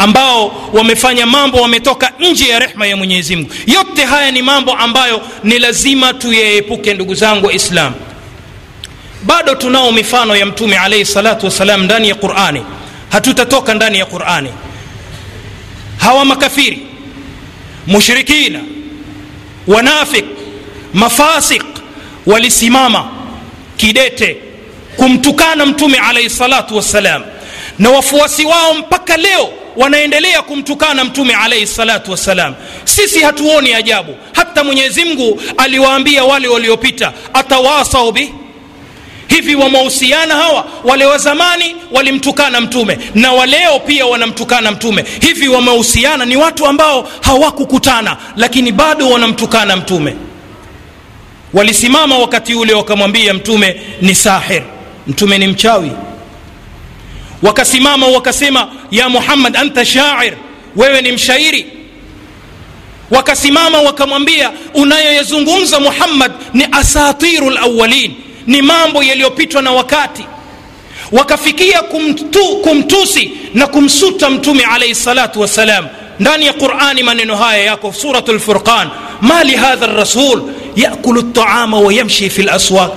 ambao 0.00 0.70
wamefanya 0.72 1.26
mambo 1.26 1.58
wametoka 1.60 2.12
nje 2.20 2.48
ya 2.48 2.58
rehma 2.58 2.86
ya 2.86 2.96
mwenyezi 2.96 3.36
mungu. 3.36 3.50
Yote 3.66 4.04
haya 4.04 4.30
ni 4.30 4.42
mambo 4.42 4.72
ambayo 4.72 5.20
ni 5.44 5.58
lazima 5.58 6.14
tuyaepuke 6.14 6.94
ndugu 6.94 7.14
zangu 7.14 7.46
waislamu 7.46 7.96
bado 9.22 9.54
tunao 9.54 9.92
mifano 9.92 10.36
ya 10.36 10.46
mtume 10.46 10.76
alaihi 10.78 11.04
salatu 11.04 11.46
wassalam 11.46 11.82
ndani 11.84 12.08
ya 12.08 12.14
qurani. 12.14 12.62
Hatutatoka 13.08 13.74
ndani 13.74 13.98
ya 13.98 14.06
qurani. 14.06 14.50
Hawa 15.98 16.24
makafiri 16.24 16.86
mushrikina 17.86 18.60
wanafik 19.66 20.24
mafasik 20.94 21.62
walisimama 22.26 23.08
kidete 23.76 24.36
kumtukana 24.96 25.66
mtume 25.66 25.98
alaihi 25.98 26.30
salatu 26.30 26.76
wassalam. 26.76 27.22
Na 27.78 27.90
wafuasi 27.90 28.44
wao 28.44 28.74
mpaka 28.74 29.16
leo 29.16 29.48
wanaendelea 29.80 30.42
kumtukana 30.42 31.04
mtume 31.04 31.34
alaihi 31.34 31.66
salatu 31.66 32.10
wassalam. 32.10 32.54
Sisi 32.84 33.20
hatuoni 33.20 33.74
ajabu. 33.74 34.14
Hata 34.32 34.64
mwenyezi 34.64 35.04
mungu 35.04 35.42
aliwaambia 35.56 36.24
wale 36.24 36.48
waliopita 36.48 37.12
atawasau 37.34 38.12
bih 38.12 38.28
hivi 39.28 39.54
wamehusiana 39.54 40.34
hawa 40.34 40.66
wale 40.84 41.04
wa 41.06 41.18
zamani 41.18 41.76
walimtukana 41.92 42.60
mtume 42.60 42.98
na 43.14 43.32
waleo 43.32 43.78
pia 43.80 44.06
wanamtukana 44.06 44.70
mtume. 44.70 45.04
Hivi 45.20 45.48
wamehusiana 45.48 46.24
ni 46.24 46.36
watu 46.36 46.66
ambao 46.66 47.08
hawakukutana 47.20 48.16
lakini 48.36 48.72
bado 48.72 49.10
wanamtukana 49.10 49.76
mtume. 49.76 50.16
Walisimama 51.52 52.18
wakati 52.18 52.54
ule 52.54 52.74
wakamwambia 52.74 53.34
mtume 53.34 53.80
ni 54.02 54.14
sahir. 54.14 54.62
Mtume 55.06 55.38
ni 55.38 55.46
mchawi 55.46 55.90
wakasimama 57.42 58.06
wakasema 58.06 58.68
ya 58.90 59.08
muhammad 59.08 59.56
anta 59.56 59.84
shair 59.84 60.36
wewe 60.76 61.02
ni 61.02 61.12
mshairi. 61.12 61.66
Wakasimama 63.10 63.80
wakamwambia 63.80 64.50
unayoyazungumza 64.74 65.80
muhammad 65.80 66.32
ni 66.54 66.66
asatiru 66.72 67.50
lawalin 67.50 68.14
ni 68.46 68.62
mambo 68.62 69.02
yaliyopitwa 69.02 69.62
na 69.62 69.72
wakati. 69.72 70.24
Wakafikia 71.12 71.82
kumtu, 71.82 72.56
kumtusi 72.56 73.30
na 73.54 73.66
kumsuta 73.66 74.30
mtume 74.30 74.64
alaihi 74.64 74.94
salatu 74.94 75.40
wassalam. 75.40 75.86
Ndani 76.20 76.46
ya 76.46 76.52
qurani 76.52 77.02
maneno 77.02 77.36
haya 77.36 77.64
yako 77.64 77.92
suratu 77.92 78.32
lfurqan 78.32 78.88
ma 79.20 79.44
lihadha 79.44 79.86
rasul 79.86 80.42
yakulu 80.76 81.20
ltaama 81.20 81.80
wayamshi 81.80 82.30
fi 82.30 82.42
laswaq 82.42 82.92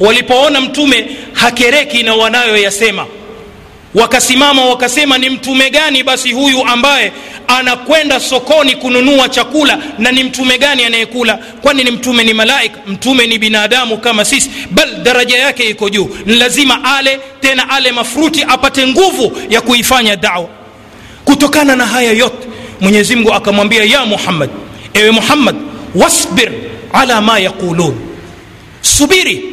walipoona 0.00 0.60
mtume 0.60 1.16
hakereki 1.32 2.02
na 2.02 2.14
wanayoyasema 2.14 3.06
wakasimama 3.94 4.64
wakasema 4.64 5.18
ni 5.18 5.30
mtume 5.30 5.70
gani 5.70 6.02
basi 6.02 6.32
huyu 6.32 6.64
ambaye 6.64 7.12
anakwenda 7.48 8.20
sokoni 8.20 8.76
kununua 8.76 9.28
chakula 9.28 9.78
na 9.98 10.12
ni 10.12 10.24
mtume 10.24 10.58
gani 10.58 10.84
anayekula? 10.84 11.38
Kwani 11.62 11.84
ni 11.84 11.90
mtume 11.90 12.24
ni 12.24 12.34
malaika 12.34 12.78
mtume 12.86 13.26
ni 13.26 13.38
binadamu 13.38 13.98
kama 13.98 14.24
sisi. 14.24 14.50
Bal 14.70 14.94
daraja 15.02 15.38
yake 15.38 15.62
iko 15.64 15.88
juu. 15.90 16.10
Ni 16.26 16.36
lazima 16.36 16.84
ale 16.96 17.20
tena 17.40 17.70
ale 17.70 17.92
mafruti 17.92 18.44
apate 18.48 18.86
nguvu 18.86 19.36
ya 19.50 19.60
kuifanya 19.60 20.16
dawa. 20.16 20.48
Kutokana 21.24 21.76
na 21.76 21.86
haya 21.86 22.12
yote 22.12 22.48
mwenyezi 22.80 23.16
mungu 23.16 23.32
akamwambia 23.32 23.84
ya 23.84 24.06
muhammad 24.06 24.50
ewe 24.94 25.10
muhammad 25.10 25.56
wasbir 25.94 26.52
ala 26.92 27.20
ma 27.20 27.38
yaqulun. 27.38 27.94
Subiri 28.80 29.44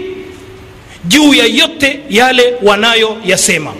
juu 1.05 1.33
ya 1.33 1.45
yote 1.45 1.99
yale 2.09 2.53
wanayoyasema 2.63 3.73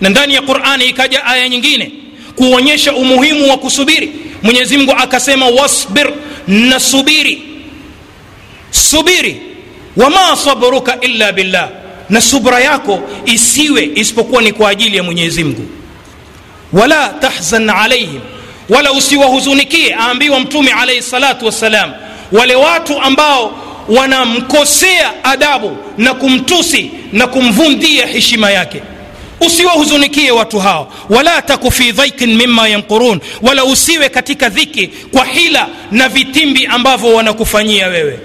na 0.00 0.08
ndani 0.08 0.34
ya 0.34 0.42
qurani 0.42 0.84
ikaja 0.84 1.24
aya 1.24 1.48
nyingine 1.48 1.92
kuonyesha 2.36 2.92
umuhimu 2.92 3.50
wa 3.50 3.56
kusubiri. 3.58 4.12
Mwenyezi 4.42 4.76
mungu 4.78 4.92
akasema 4.92 5.46
wasbir 5.48 6.12
na 6.48 6.80
subiri. 6.80 7.42
Subiri. 8.70 9.40
Wama 9.96 10.36
sabruka 10.36 11.00
illa 11.00 11.32
billah. 11.32 11.68
Na 12.10 12.20
subra 12.20 12.60
yako 12.60 13.02
isiwe 13.24 13.90
isipokuwa 13.94 14.42
ni 14.42 14.52
kwa 14.52 14.70
ajili 14.70 14.96
ya 14.96 15.02
mwenyezi 15.02 15.44
mungu. 15.44 15.66
Wala 16.72 17.08
tahzan 17.08 17.70
alaihim 17.70 18.20
wala 18.68 18.92
usiwahuzunikie 18.92 19.94
aambiwa 19.94 20.40
mtume 20.40 20.70
alaihi 20.72 21.02
salatu 21.02 21.46
wassalam. 21.46 21.92
Wale 22.32 22.54
watu 22.54 23.00
ambao 23.00 23.58
wanamkosea 23.88 25.24
adabu 25.24 25.76
na 25.98 26.14
kumtusi 26.14 26.90
na 27.12 27.26
kumvundia 27.26 28.06
heshima 28.06 28.50
yake 28.50 28.82
usiwahuzunikie 29.40 30.30
watu 30.30 30.58
hao. 30.58 30.92
Wala 31.10 31.42
taku 31.42 31.70
fi 31.70 31.92
dhaikin 31.92 32.36
mima 32.36 32.68
yanqurun. 32.68 33.20
Wala 33.42 33.64
usiwe 33.64 34.08
katika 34.08 34.48
dhiki 34.48 34.86
kwa 34.86 35.24
hila 35.24 35.68
na 35.90 36.08
vitimbi 36.08 36.66
ambavyo 36.66 37.14
wanakufanyia 37.14 37.86
wewe. 37.86 38.18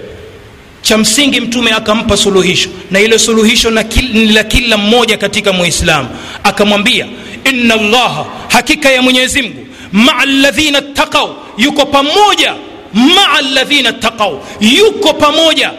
Cha 0.82 0.98
msingi 0.98 1.40
mtume 1.40 1.70
akampa 1.72 2.16
suluhisho. 2.16 2.68
Na 2.90 3.00
ile 3.00 3.18
suluhisho 3.18 3.70
ni 4.12 4.28
la 4.32 4.44
kila 4.44 4.76
mmoja 4.76 5.16
katika 5.16 5.52
muislamu. 5.52 6.08
Akamwambia 6.44 7.06
inna 7.44 7.76
llaha 7.76 8.24
hakika 8.48 8.90
ya 8.90 9.02
mwenyezi 9.02 9.42
mungu 9.42 9.66
maa 9.92 10.24
ladhina 10.24 10.82
ttaqau 10.82 11.34
yuko 11.58 11.86
pamoja 11.86 12.54
maa 12.94 13.40
ladhina 13.54 13.92
ttaqau 13.92 14.44
yuko 14.60 15.12
pamoja 15.14 15.70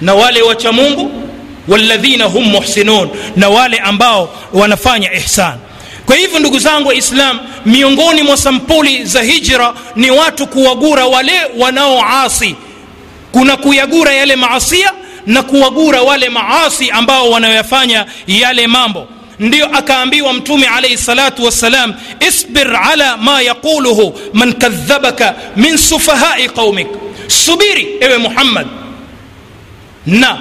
na 0.00 0.14
wale 0.14 0.42
wacha 0.42 0.72
mungu 0.72 1.10
walladhina 1.68 2.24
hum 2.24 2.44
muhsinun 2.44 3.08
na 3.36 3.48
wale 3.48 3.78
ambao 3.78 4.34
wanafanya 4.52 5.12
ihsan 5.12 5.54
kwa 6.06 6.16
hivyo 6.16 6.38
ndugu 6.38 6.58
zangu 6.58 6.88
waislam 6.88 7.38
miongoni 7.66 8.22
mwa 8.22 8.36
sampuli 8.36 9.04
za 9.04 9.22
hijra 9.22 9.74
ni 9.96 10.10
watu 10.10 10.46
kuwagura 10.46 11.06
wale 11.06 11.32
wanaoasi 11.58 12.54
kuna 13.32 13.56
kuyagura 13.56 14.12
yale 14.14 14.36
maasia 14.36 14.92
na 15.26 15.42
kuwagura 15.42 16.02
wale 16.02 16.28
maasi 16.28 16.90
ambao 16.90 17.30
wanayoyafanya 17.30 18.06
yale 18.26 18.66
mambo 18.66 19.06
ndio 19.38 19.66
akaambiwa 19.66 20.32
mtume 20.32 20.66
alaihi 20.66 20.96
salatu 20.96 21.44
wassalam 21.44 21.94
isbir 22.28 22.76
ala 22.76 23.16
ma 23.16 23.42
yaquluhu 23.42 24.20
man 24.32 24.52
kadhabaka 24.52 25.34
min 25.56 25.76
sufahai 25.76 26.48
qaumik 26.48 26.88
subiri 27.26 27.88
ewe 28.00 28.18
muhammad 28.18 28.66
na 30.06 30.38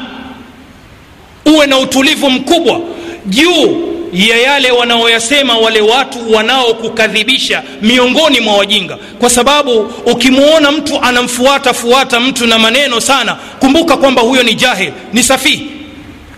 uwe 1.56 1.68
na 1.68 1.78
utulivu 1.80 2.30
mkubwa 2.30 2.80
juu 3.26 3.84
ya 4.14 4.38
yale 4.38 4.72
wanaoyasema 4.72 5.58
wale 5.58 5.82
watu 5.82 6.34
wanaokukadhibisha 6.34 7.64
miongoni 7.82 8.40
mwa 8.40 8.58
wajinga. 8.58 8.98
Kwa 9.20 9.30
sababu 9.30 9.80
ukimwona 10.06 10.72
mtu 10.72 11.00
anamfuata 11.02 11.74
fuata 11.74 12.20
mtu 12.20 12.48
na 12.48 12.60
maneno 12.60 13.00
sana 13.02 13.36
kumbuka 13.60 13.98
kwamba 13.98 14.22
huyo 14.22 14.44
ni 14.44 14.54
jahil 14.56 14.92
ni 15.14 15.24
safihi 15.24 15.70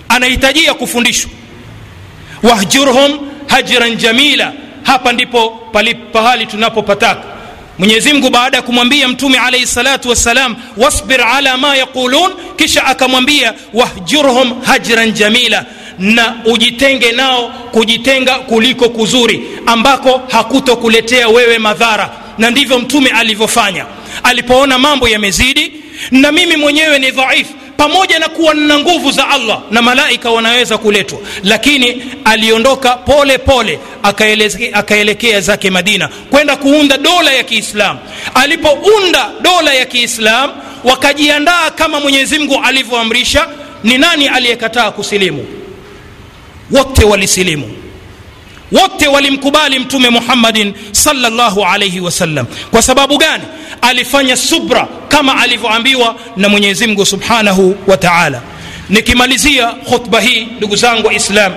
anahitajia 0.09 0.73
kufundishwa. 0.73 1.31
Wahjurhum 2.43 3.19
hajran 3.47 3.95
jamila. 3.95 4.53
Hapa 4.83 5.13
ndipo 5.13 5.49
pahali 6.13 6.45
tunapopataka 6.45 7.23
mwenyezi 7.79 8.13
mungu 8.13 8.29
baada 8.29 8.57
ya 8.57 8.63
kumwambia 8.63 9.07
mtume 9.07 9.37
alaihi 9.37 9.67
salatu 9.67 10.09
wassalam 10.09 10.55
wasbir 10.77 11.21
ala 11.21 11.57
ma 11.57 11.75
yaqulun 11.75 12.31
kisha 12.55 12.85
akamwambia 12.85 13.53
wahjurhum 13.73 14.61
hajran 14.61 15.11
jamila 15.11 15.65
na 15.99 16.35
ujitenge 16.45 17.11
nao 17.11 17.49
kujitenga 17.71 18.35
kuliko 18.39 18.89
kuzuri 18.89 19.43
ambako 19.65 20.21
hakutokuletea 20.31 21.27
wewe 21.29 21.57
madhara. 21.59 22.09
Na 22.37 22.49
ndivyo 22.51 22.79
mtume 22.79 23.09
alivyofanya. 23.09 23.85
Alipoona 24.23 24.77
mambo 24.79 25.07
yamezidi 25.07 25.71
na 26.11 26.31
mimi 26.31 26.55
mwenyewe 26.57 26.99
ni 26.99 27.11
dhaifu 27.11 27.53
pamoja 27.79 28.19
na 28.19 28.29
kuwa 28.29 28.53
na 28.53 28.79
nguvu 28.79 29.11
za 29.11 29.29
allah 29.29 29.59
na 29.71 29.81
malaika 29.81 30.31
wanaweza 30.31 30.77
kuletwa. 30.77 31.19
Lakini 31.43 32.03
aliondoka 32.25 32.95
pole 32.95 33.37
pole 33.37 33.79
akaelekea, 34.03 34.73
akaelekea 34.73 35.41
zake 35.41 35.69
madina 35.69 36.07
kwenda 36.29 36.55
kuunda 36.55 36.97
dola 36.97 37.31
ya 37.33 37.43
kiislam. 37.43 37.97
Alipounda 38.33 39.29
dola 39.41 39.73
ya 39.73 39.85
kiislam 39.85 40.51
wakajiandaa 40.83 41.71
kama 41.71 41.99
mwenyezi 41.99 42.39
mungu 42.39 42.59
alivyoamrisha 42.63 43.47
ni 43.83 43.97
nani 43.97 44.27
aliyekataa 44.27 44.91
kusilimu? 44.91 45.45
Wote 46.71 47.05
walisilimu. 47.05 47.71
Wote 48.71 49.07
walimkubali 49.07 49.79
mtume 49.79 50.09
muhammadin 50.09 50.73
salllahu 50.91 51.65
alaihi 51.65 51.99
wasallam. 51.99 52.45
Kwa 52.71 52.81
sababu 52.81 53.17
gani 53.17 53.43
alifanya 53.81 54.37
subra 54.37 54.87
kama 55.07 55.37
alivyoambiwa 55.41 56.15
na 56.37 56.49
mwenyezi 56.49 56.87
mungu 56.87 57.05
subhanahu 57.05 57.75
wa 57.87 57.97
taala. 57.97 58.41
Nikimalizia 58.89 59.67
khutba 59.67 60.19
hii 60.21 60.45
ndugu 60.57 60.75
zangu 60.75 61.07
waislam 61.07 61.53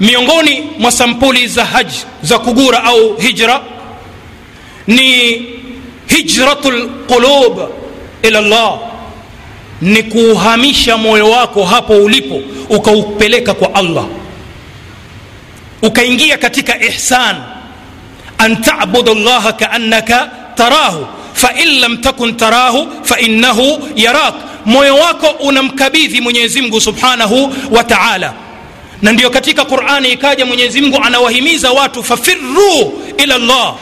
miongoni 0.00 0.62
mwa 0.78 0.92
sampuli 0.92 1.46
za 1.48 1.64
haji 1.64 2.04
za 2.22 2.38
kugura 2.38 2.84
au 2.84 3.16
hijra 3.16 3.60
ni 4.86 5.32
hijratu 6.06 6.70
lqulub 6.70 7.60
ila 8.22 8.40
llah 8.40 8.78
ni 9.80 10.02
kuuhamisha 10.02 10.96
moyo 10.96 11.30
wako 11.30 11.64
hapo 11.64 11.92
ulipo 11.92 12.40
ukaupeleka 12.68 13.54
kwa 13.54 13.74
allah. 13.74 14.04
Ukaingia 15.82 16.38
katika 16.38 16.84
ihsan 16.84 17.36
an 18.38 18.56
tabudu 18.62 19.14
llaha 19.14 19.52
kaannaka 19.52 20.30
tarahu. 20.58 21.06
Fain 21.34 21.80
lam 21.80 21.96
takun 21.96 22.36
tarahu 22.36 22.88
fainahu 23.02 23.88
yarak. 23.96 24.34
Moyo 24.64 24.96
wako 24.96 25.26
unamkabidhi 25.26 26.20
mwenyezimngu 26.20 26.80
subhanahu 26.80 27.54
wa 27.70 27.84
taala. 27.84 28.32
Na 29.02 29.12
ndiyo 29.12 29.30
katika 29.30 29.64
qurani 29.64 30.08
ikaja 30.12 30.46
mwenyezimngu 30.46 30.98
anawahimiza 31.02 31.70
watu 31.72 32.04
fafiruu 32.04 33.02
ila 33.18 33.38
llah 33.38 33.74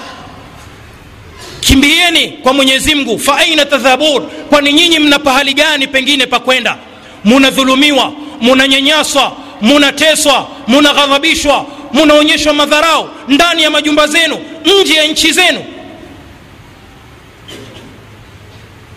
kimbieni 1.60 2.28
kwa 2.28 2.52
mwenyezimngu 2.52 3.18
fa 3.18 3.36
aina 3.36 3.64
tadhabun? 3.66 4.22
Kwani 4.48 4.72
nyinyi 4.72 4.98
mna 4.98 5.18
pahali 5.18 5.54
gani 5.54 5.86
pengine 5.86 6.26
pa 6.26 6.38
kwenda? 6.40 6.76
Munadhulumiwa 7.24 8.12
munanyanyaswa 8.40 9.32
munateswa 9.60 10.48
munaghadhabishwa 10.66 11.66
munaonyeshwa 11.92 12.52
madharau 12.52 13.08
ndani 13.28 13.62
ya 13.62 13.70
majumba 13.70 14.06
zenu 14.06 14.38
nje 14.82 14.94
ya 14.94 15.04
nchi 15.06 15.32
zenu 15.32 15.64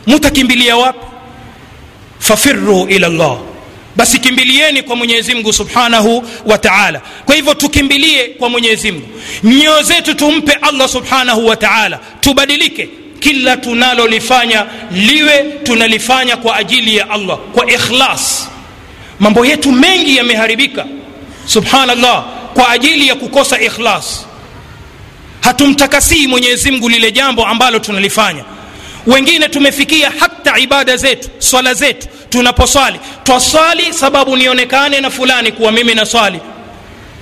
mutakimbilia 0.08 0.78
wapi? 0.78 1.06
Fafiru 2.20 2.88
ila 2.90 3.10
llah 3.10 3.38
basi 3.96 4.20
kimbilieni 4.20 4.84
kwa 4.84 4.96
mwenyezi 4.96 5.34
mungu 5.36 5.54
subhanahu 5.54 6.24
wa 6.46 6.58
taala. 6.58 7.02
Kwa 7.26 7.36
hivyo 7.36 7.54
tukimbilie 7.54 8.26
kwa 8.28 8.50
mwenyezi 8.50 8.92
mungu. 8.92 9.08
Nyoyo 9.44 9.82
zetu 9.84 10.14
tumpe 10.16 10.54
allah 10.54 10.90
subhanahu 10.90 11.48
wa 11.48 11.56
taala. 11.56 12.00
Tubadilike. 12.22 12.90
Kila 13.20 13.58
tunalolifanya 13.58 14.66
liwe 14.92 15.44
tunalifanya 15.64 16.38
kwa 16.38 16.56
ajili 16.56 16.96
ya 16.96 17.10
allah 17.10 17.38
kwa 17.38 17.72
ikhlas. 17.72 18.48
Mambo 19.20 19.46
yetu 19.46 19.72
mengi 19.72 20.18
yameharibika. 20.18 20.86
Subhanallah 21.46 22.26
kwa 22.54 22.70
ajili 22.70 23.08
ya 23.08 23.16
kukosa 23.16 23.60
ikhlas. 23.62 24.26
Hatumtakasii 25.42 26.28
mwenyezi 26.28 26.72
mungu 26.72 26.90
lile 26.90 27.12
jambo 27.12 27.46
ambalo 27.46 27.80
tunalifanya 27.80 28.44
wengine 29.08 29.50
tumefikia 29.50 30.12
hata 30.20 30.60
ibada 30.60 30.98
zetu 30.98 31.30
swala 31.40 31.74
zetu 31.74 32.08
tunaposwali. 32.30 33.00
Twaswali 33.24 33.94
sababu 33.94 34.36
nionekane 34.38 35.00
na 35.02 35.10
fulani 35.10 35.52
kuwa 35.52 35.72
mimi 35.72 35.96
na 35.96 36.06
swali 36.06 36.40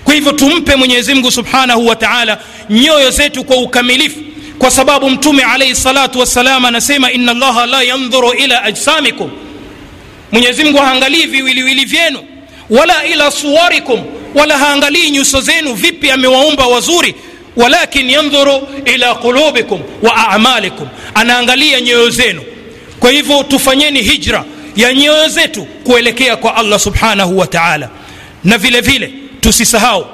kwa 0.04 0.14
hivyo 0.14 0.32
tumpe 0.32 0.76
mwenyezi 0.76 1.14
mungu 1.14 1.32
subhanahu 1.32 1.88
wa 1.88 1.96
taala 1.96 2.38
nyoyo 2.70 3.12
zetu 3.12 3.44
kwa 3.44 3.58
ukamilifu. 3.58 4.20
Kwa 4.60 4.72
sababu 4.72 5.10
mtume 5.10 5.44
alaihi 5.44 5.76
salatu 5.76 6.20
wassalam 6.20 6.66
anasema 6.66 7.12
ina 7.12 7.32
allaha 7.32 7.66
la 7.66 7.82
yandhuru 7.84 8.34
ila 8.34 8.64
ajsamikum. 8.64 9.32
Mwenyezi 10.32 10.64
mungu 10.64 10.78
haangalii 10.78 11.26
viwiliwili 11.26 11.86
vyenu 11.86 12.20
wala 12.70 13.06
ila 13.06 13.32
suwarikum 13.32 14.04
wala 14.36 14.58
haangalii 14.58 15.10
nyuso 15.10 15.42
zenu 15.42 15.74
vipi 15.74 16.12
amewaumba 16.12 16.68
wazuri 16.68 17.16
walakin 17.58 18.10
yandhuru 18.10 18.68
ila 18.86 19.16
qulubikum 19.16 19.82
wa 20.02 20.28
amalikum. 20.30 20.88
Anaangalia 21.14 21.82
nyoyo 21.82 22.10
zenu. 22.10 22.42
Kwa 23.00 23.12
hivyo 23.12 23.44
tufanyeni 23.44 24.02
hijra 24.02 24.44
ya 24.76 24.94
nyoyo 24.94 25.28
zetu 25.28 25.66
kuelekea 25.66 26.36
kwa 26.36 26.56
allah 26.56 26.80
subhanahu 26.80 27.38
wa 27.38 27.48
taala. 27.48 27.90
Na 28.44 28.58
vile 28.58 28.82
vile 28.82 29.14
tusisahau 29.42 30.06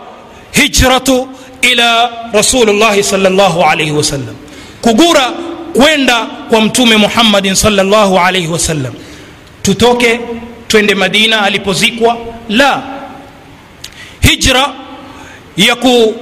hijratu 0.51 1.27
ila 1.61 2.11
rasulullahi 2.33 3.03
salllahu 3.03 3.63
alaihi 3.63 3.91
wasallam 3.91 4.35
kugura 4.81 5.31
kwenda 5.73 6.25
kwa 6.49 6.61
mtume 6.61 6.97
muhammadin 6.97 7.55
salllahu 7.55 8.19
alaihi 8.19 8.47
wasallam 8.47 8.93
tutoke 9.61 10.19
twende 10.67 10.95
madina 10.95 11.41
alipozikwa. 11.41 12.17
La. 12.49 12.83
Hijra 14.21 14.73
ya 15.57 15.75
ku 15.75 16.15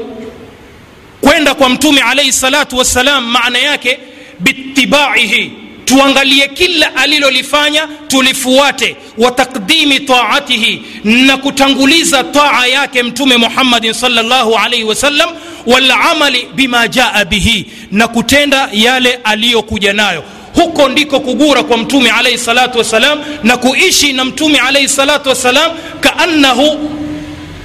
kwenda 1.21 1.53
kwa 1.53 1.69
mtume 1.69 2.01
alaihi 2.01 2.31
salatu 2.33 2.77
wassalam 2.77 3.25
maana 3.25 3.59
yake 3.59 3.99
bitibaihi 4.39 5.51
tuangalie 5.85 6.47
kila 6.47 6.95
alilolifanya 6.95 7.87
tulifuate 8.07 8.95
wa 9.17 9.31
taqdimi 9.31 9.99
taatihi 9.99 10.81
na 11.03 11.37
kutanguliza 11.37 12.23
taa 12.23 12.65
yake 12.67 13.03
mtume 13.03 13.37
muhammadin 13.37 13.93
salllahu 13.93 14.55
alaihi 14.57 14.83
wasallam 14.83 15.29
walamali 15.65 16.47
bima 16.55 16.87
jaa 16.87 17.25
bihi 17.25 17.65
na 17.91 18.07
kutenda 18.07 18.69
yale 18.73 19.19
aliyokuja 19.23 19.93
nayo. 19.93 20.23
Huko 20.55 20.89
ndiko 20.89 21.19
kugura 21.19 21.63
kwa 21.63 21.77
mtume 21.77 22.09
alaihi 22.11 22.37
salatu 22.37 22.77
wassalam 22.77 23.19
na 23.43 23.57
kuishi 23.57 24.13
na 24.13 24.25
mtume 24.25 24.59
alaihi 24.59 24.87
salatu 24.89 25.29
wassalam 25.29 25.71
kaannahu 25.99 26.91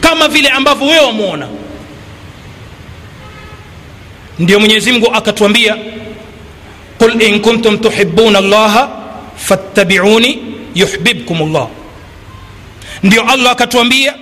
kama 0.00 0.28
vile 0.28 0.48
ambavyo 0.48 0.86
wewe 0.86 1.00
wamwona 1.06 1.48
ndio 4.38 4.60
mwenyezi 4.60 4.92
mungu 4.92 5.10
akatwambia 5.14 5.76
qul 6.98 7.22
in 7.22 7.40
kuntum 7.40 7.78
tuhibuna 7.78 8.40
llaha 8.40 8.88
fattabiuni 9.36 10.38
yuhbibkum 10.74 11.52
llah 11.52 11.68
ndio 13.02 13.22
allah 13.30 13.52
akatuambia 13.52 14.14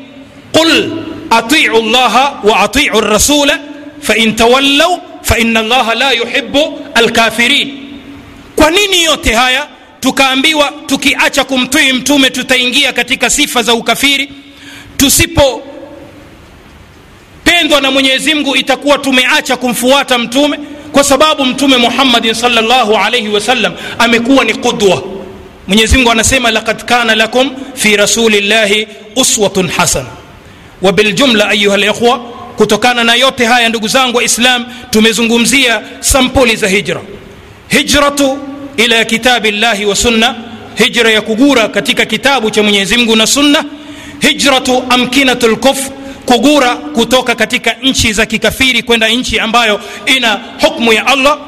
qul 0.53 0.91
atiu 1.31 1.83
llaha 1.83 2.41
wa 2.45 2.61
atiu 2.61 3.01
rasula 3.01 3.59
fain 4.01 4.37
tawallau 4.37 5.01
faina 5.23 5.63
llaha 5.63 5.95
la 5.95 6.13
yuhibu 6.13 6.81
alkafirin. 6.95 7.79
Kwa 8.57 8.71
nini 8.71 9.03
yote 9.05 9.33
haya 9.35 9.67
tukaambiwa 10.01 10.73
tukiacha 10.87 11.45
kumtii 11.45 11.93
mtume 11.93 12.31
tutaingia 12.31 12.93
katika 12.93 13.31
sifa 13.31 13.63
za 13.63 13.75
ukafiri? 13.75 14.29
Tusipo 14.97 15.63
pendwa 17.65 17.81
na 17.81 17.91
mwenyezi 17.91 18.35
mungu 18.35 18.57
itakuwa 18.57 18.99
tumeacha 18.99 19.57
kumfuata 19.57 20.19
mtume 20.19 20.59
kwa 20.93 21.05
sababu 21.05 21.45
mtume 21.45 21.77
muhammadin 21.77 22.35
salllahu 22.35 22.97
alaihi 22.97 23.29
wasallam 23.29 23.73
amekuwa 23.99 24.45
ni 24.45 24.55
qudwa. 24.55 25.03
Mwenyezi 25.69 25.97
mungu 25.97 26.11
anasema 26.11 26.51
lakad 26.51 26.85
kana 26.85 27.15
lakum 27.15 27.51
fi 27.75 27.97
rasulillahi 27.97 28.89
uswatun 29.17 29.69
hasana. 29.69 30.09
Wabiljumla 30.83 31.49
ayuha 31.49 31.77
likhwa 31.77 32.19
kutokana 32.57 33.05
na 33.05 33.15
yote 33.15 33.45
haya 33.45 33.69
ndugu 33.69 33.89
zangu 33.89 34.17
waislam 34.17 34.65
tumezungumzia 34.91 35.81
sampuli 36.01 36.57
za 36.57 36.69
hijra. 36.69 37.01
Hijratu 37.69 38.39
ila 38.77 39.05
kitabi 39.05 39.51
llahi 39.51 39.85
wa 39.85 39.97
sunna 39.97 40.35
hijra 40.75 41.11
ya 41.11 41.21
kugura 41.21 41.69
katika 41.69 42.05
kitabu 42.07 42.51
cha 42.51 42.63
mwenyezi 42.63 42.97
mungu 42.97 43.17
na 43.17 43.27
sunna. 43.27 43.65
Hijratu 44.21 44.83
amkinatu 44.91 45.49
lkufr 45.49 45.91
kugura 46.27 46.77
kutoka 46.77 47.35
katika 47.35 47.77
nchi 47.83 48.13
za 48.13 48.27
kikafiri 48.27 48.83
kwenda 48.83 49.09
nchi 49.09 49.39
ambayo 49.41 49.81
ina 50.07 50.41
hukmu 50.63 50.93
ya 50.93 51.07
allah 51.07 51.39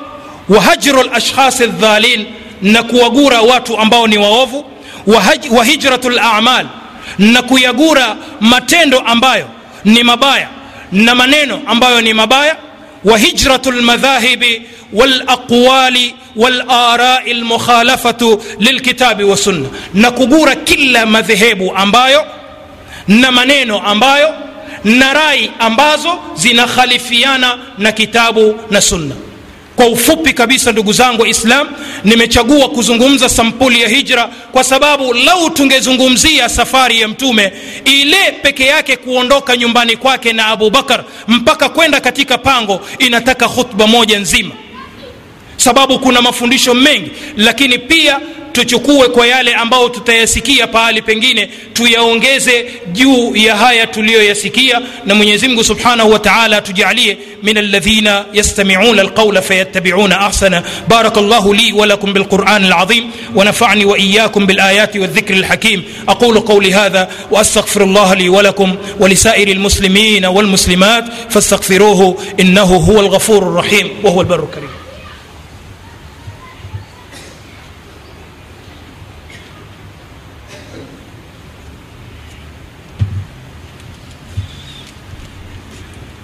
wa 0.49 0.61
hajru 0.63 1.03
lashkhasi 1.03 1.65
ldhalin 1.67 2.27
na 2.63 2.83
kuwagura 2.83 3.41
watu 3.41 3.79
ambao 3.79 4.07
ni 4.07 4.19
waovu 4.19 4.65
wa 5.51 5.65
hijratu 5.65 6.11
lamal 6.11 6.67
na 7.19 7.43
kuyagura 7.43 8.17
matendo 8.41 8.99
ambayo 8.99 9.47
ni 9.85 10.03
mabaya 10.03 10.49
na 10.93 11.15
maneno 11.15 11.61
ambayo 11.67 12.01
ni 12.01 12.15
mabaya 12.15 12.57
wa 13.05 13.19
hijratu 13.19 13.71
lmadhahibi 13.73 14.63
walaqwali 14.93 16.15
walarai 16.37 17.35
lmukhalafatu 17.35 18.43
lilkitabi 18.59 19.25
wasunna 19.25 19.69
na 19.95 20.11
kugura 20.11 20.55
kila 20.55 21.07
madhehebu 21.07 21.73
ambayo 21.77 22.25
na 23.09 23.33
maneno 23.33 23.79
ambayo 23.81 24.35
na 24.85 25.13
rai 25.13 25.51
ambazo 25.59 26.19
zinakhalifiana 26.35 27.59
na 27.79 27.93
kitabu 27.93 28.61
na 28.71 28.81
sunna. 28.81 29.15
Kwa 29.77 29.87
ufupi 29.87 30.33
kabisa 30.33 30.73
ndugu 30.73 30.93
zangu 30.93 31.27
islam 31.27 31.69
nimechagua 32.05 32.69
kuzungumza 32.69 33.29
sampuli 33.29 33.81
ya 33.83 33.89
hijra 33.89 34.29
kwa 34.53 34.65
sababu 34.65 35.13
lau 35.15 35.51
tungezungumzia 35.51 36.49
safari 36.49 37.01
ya 37.01 37.09
mtume 37.09 37.53
ile 37.85 38.33
peke 38.43 38.67
yake 38.67 38.97
kuondoka 38.97 39.57
nyumbani 39.57 39.97
kwake 39.97 40.33
na 40.33 40.47
abubakar 40.47 41.05
mpaka 41.29 41.69
kwenda 41.69 42.01
katika 42.01 42.39
pango 42.39 42.81
inataka 42.99 43.49
khutba 43.49 43.87
moja 43.87 44.19
nzima. 44.19 44.55
Sababu 45.57 45.99
kuna 45.99 46.23
mafundisho 46.23 46.75
mengi 46.75 47.11
lakini 47.37 47.79
pia 47.79 48.21
tuchukue 48.57 49.09
kwa 49.09 49.27
yale 49.27 49.55
ambayo 49.55 49.89
tutayasikia 49.89 50.67
pahali 50.67 51.03
pengine 51.03 51.49
tuyaongeze 51.73 52.67
juu 52.93 53.37
ya 53.37 53.57
haya 53.57 53.87
tuliyoyasikia 53.87 54.81
na 55.07 55.15
mwenyezi 55.15 55.49
mungu 55.49 55.65
subhanahu 55.65 56.11
wa 56.13 56.19
taala 56.19 56.61
tujalie 56.61 57.19
min 57.43 57.57
alladhina 57.59 58.25
yastamiuna 58.33 59.03
alqaula 59.03 59.43
fayattabiuna 59.43 60.21
ahsana 60.21 60.63
baraka 60.89 61.21
llahu 61.21 61.55
li 61.55 61.73
walakum 61.73 62.13
bilquran 62.13 62.65
alazim 62.73 63.05
ونفعني 63.35 63.85
وإياكم 63.85 64.47
بالآيات 64.47 64.97
والذكر 64.97 65.35
الحكيم 65.35 65.83
أقول 66.09 66.41
قولي 66.41 66.75
هذا 66.75 67.11
وأستغفر 67.31 67.83
الله 67.85 68.15
لي 68.15 68.29
ولكم 68.29 68.77
ولسائر 69.01 69.49
المسلمين 69.49 70.27
والمسلمات 70.27 71.05
فاستغفروه 71.31 72.19
إنه 72.41 72.63
هو 72.63 73.01
الغفور 73.01 73.43
الرحيم 73.43 73.89
وهو 74.05 74.21
البر 74.21 74.45
الكريم 74.45 74.69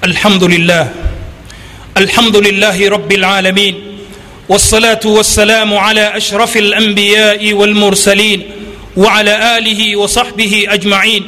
الحمد 0.04 0.44
لله 0.44 0.92
الحمد 1.96 2.36
لله 2.36 2.88
رب 2.88 3.12
العالمين 3.12 3.74
والصلاة 4.48 5.00
والسلام 5.04 5.74
على 5.74 6.16
أشرف 6.16 6.56
الأنبياء 6.56 7.52
والمرسلين 7.52 8.42
وعلى 8.96 9.58
آله 9.58 9.96
وصحبه 9.96 10.66
أجمعين. 10.68 11.26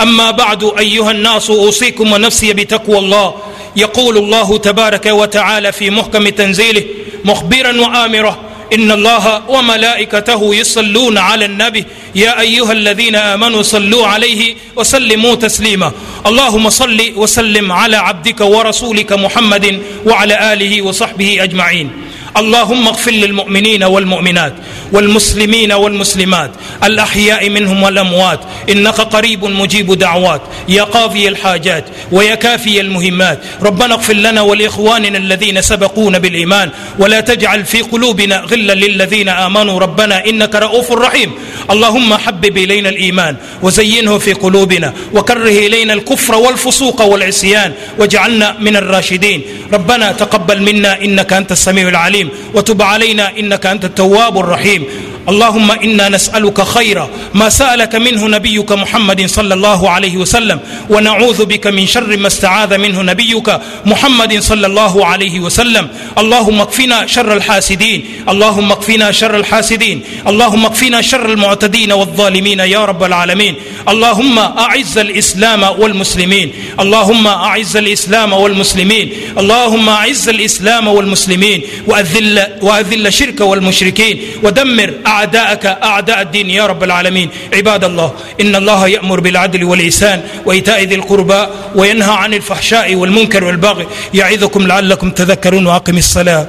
أما 0.00 0.30
بعد 0.30 0.72
أيها 0.78 1.10
الناس 1.10 1.50
أوصيكم 1.50 2.12
ونفسي 2.12 2.52
بتقوى 2.52 2.98
الله. 2.98 3.34
يقول 3.76 4.16
الله 4.16 4.58
تبارك 4.58 5.06
وتعالى 5.06 5.72
في 5.72 5.90
محكم 5.90 6.28
تنزيله 6.28 6.84
مخبرا 7.24 7.80
وامره 7.80 8.40
إن 8.72 8.90
الله 8.90 9.50
وملائكته 9.50 10.54
يصلون 10.54 11.18
على 11.18 11.44
النبي. 11.44 11.84
يا 12.14 12.40
أيها 12.40 12.72
الذين 12.72 13.16
آمنوا 13.16 13.62
صلوا 13.62 14.06
عليه 14.06 14.54
وسلموا 14.76 15.34
تسليما. 15.34 15.92
اللهم 16.26 16.68
صل 16.70 17.12
وسلم 17.16 17.72
على 17.72 17.96
عبدك 17.96 18.40
ورسولك 18.40 19.12
محمد 19.12 19.82
وعلى 20.06 20.52
آله 20.52 20.82
وصحبه 20.82 21.42
أجمعين. 21.42 22.01
اللهم 22.36 22.88
اغفر 22.88 23.10
للمؤمنين 23.10 23.84
والمؤمنات 23.84 24.54
والمسلمين 24.92 25.72
والمسلمات 25.72 26.50
الأحياء 26.84 27.48
منهم 27.50 27.82
والأموات 27.82 28.40
إنك 28.70 29.00
قريب 29.00 29.44
مجيب 29.44 29.92
دعوات 29.98 30.42
يا 30.68 30.82
قاضي 30.82 31.28
الحاجات 31.28 31.84
ويا 32.12 32.34
كافي 32.34 32.80
المهمات 32.80 33.38
ربنا 33.62 33.94
اغفر 33.94 34.14
لنا 34.14 34.40
ولإخواننا 34.40 35.18
الذين 35.18 35.62
سبقونا 35.62 36.18
بالإيمان 36.18 36.70
ولا 36.98 37.20
تجعل 37.20 37.64
في 37.64 37.80
قلوبنا 37.82 38.36
غلا 38.36 38.72
للذين 38.72 39.28
آمنوا 39.28 39.78
ربنا 39.80 40.26
إنك 40.26 40.54
رؤوف 40.54 40.92
رحيم 40.92 41.30
اللهم 41.70 42.14
حبب 42.14 42.58
إلينا 42.58 42.88
الإيمان 42.88 43.36
وزينه 43.62 44.18
في 44.18 44.32
قلوبنا 44.32 44.94
وكره 45.14 45.48
إلينا 45.66 45.92
الكفر 45.92 46.34
والفسوق 46.34 47.02
والعصيان 47.02 47.72
واجعلنا 47.98 48.56
من 48.60 48.76
الراشدين 48.76 49.42
ربنا 49.72 50.12
تقبل 50.12 50.62
منا 50.62 51.00
إنك 51.04 51.32
أنت 51.32 51.52
السميع 51.52 51.88
العليم 51.88 52.21
الرحيم. 52.28 52.54
وتب 52.54 52.82
علينا 52.82 53.38
إنك 53.38 53.66
أنت 53.66 53.84
التواب 53.84 54.38
الرحيم. 54.38 54.84
اللهم 55.28 55.70
إنا 55.70 56.08
نسألك 56.08 56.62
خير 56.62 57.06
ما 57.34 57.48
سألك 57.48 57.94
منه 57.94 58.28
نبيك 58.28 58.72
محمد 58.72 59.26
صلى 59.26 59.54
الله 59.54 59.90
عليه 59.90 60.16
وسلم 60.16 60.60
ونعوذ 60.90 61.44
بك 61.44 61.66
من 61.66 61.86
شر 61.86 62.16
ما 62.16 62.26
استعاذ 62.26 62.78
منه 62.78 63.02
نبيك 63.02 63.58
محمد 63.86 64.38
صلى 64.38 64.66
الله 64.66 65.06
عليه 65.06 65.40
وسلم. 65.40 65.88
اللهم 66.18 66.60
اكفنا 66.60 67.06
شر 67.06 67.32
الحاسدين 67.32 68.04
اللهم 68.28 68.72
اكفنا 68.72 69.12
شر 69.12 69.36
الحاسدين 69.36 70.02
اللهم 70.26 70.66
اكفنا 70.66 71.02
شر 71.02 71.32
المعتدين 71.32 71.92
والظالمين 71.92 72.60
يا 72.60 72.84
رب 72.84 73.02
العالمين. 73.02 73.54
اللهم 73.88 74.38
أعز 74.38 74.98
الإسلام 74.98 75.62
والمسلمين 75.62 76.52
اللهم 76.80 77.26
أعز 77.26 77.76
الإسلام 77.76 78.32
والمسلمين 78.32 79.12
اللهم 79.38 79.88
أعز 79.88 80.28
الإسلام 80.28 80.88
والمسلمين 80.88 81.62
واذل 81.86 82.46
وأذل 82.62 83.06
الشرك 83.06 83.40
والمشركين 83.40 84.20
ودمر 84.42 84.90
أعداءك 85.12 85.64
أعداء 85.66 86.18
الدين 86.26 86.50
يا 86.50 86.64
رب 86.66 86.82
العالمين. 86.88 87.28
عباد 87.56 87.82
الله 87.84 88.08
إن 88.40 88.52
الله 88.60 88.80
يأمر 88.88 89.18
بالعدل 89.20 89.64
والإحسان 89.64 90.18
وإيتاء 90.46 90.82
ذي 90.90 90.94
القربى 90.94 91.42
وينهى 91.74 92.14
عن 92.22 92.34
الفحشاء 92.34 92.94
والمنكر 92.94 93.44
والبغي. 93.44 93.86
يعظكم 94.14 94.66
لعلكم 94.66 95.08
تذكرون 95.10 95.66
وأقم 95.66 95.96
الصلاة. 95.98 96.46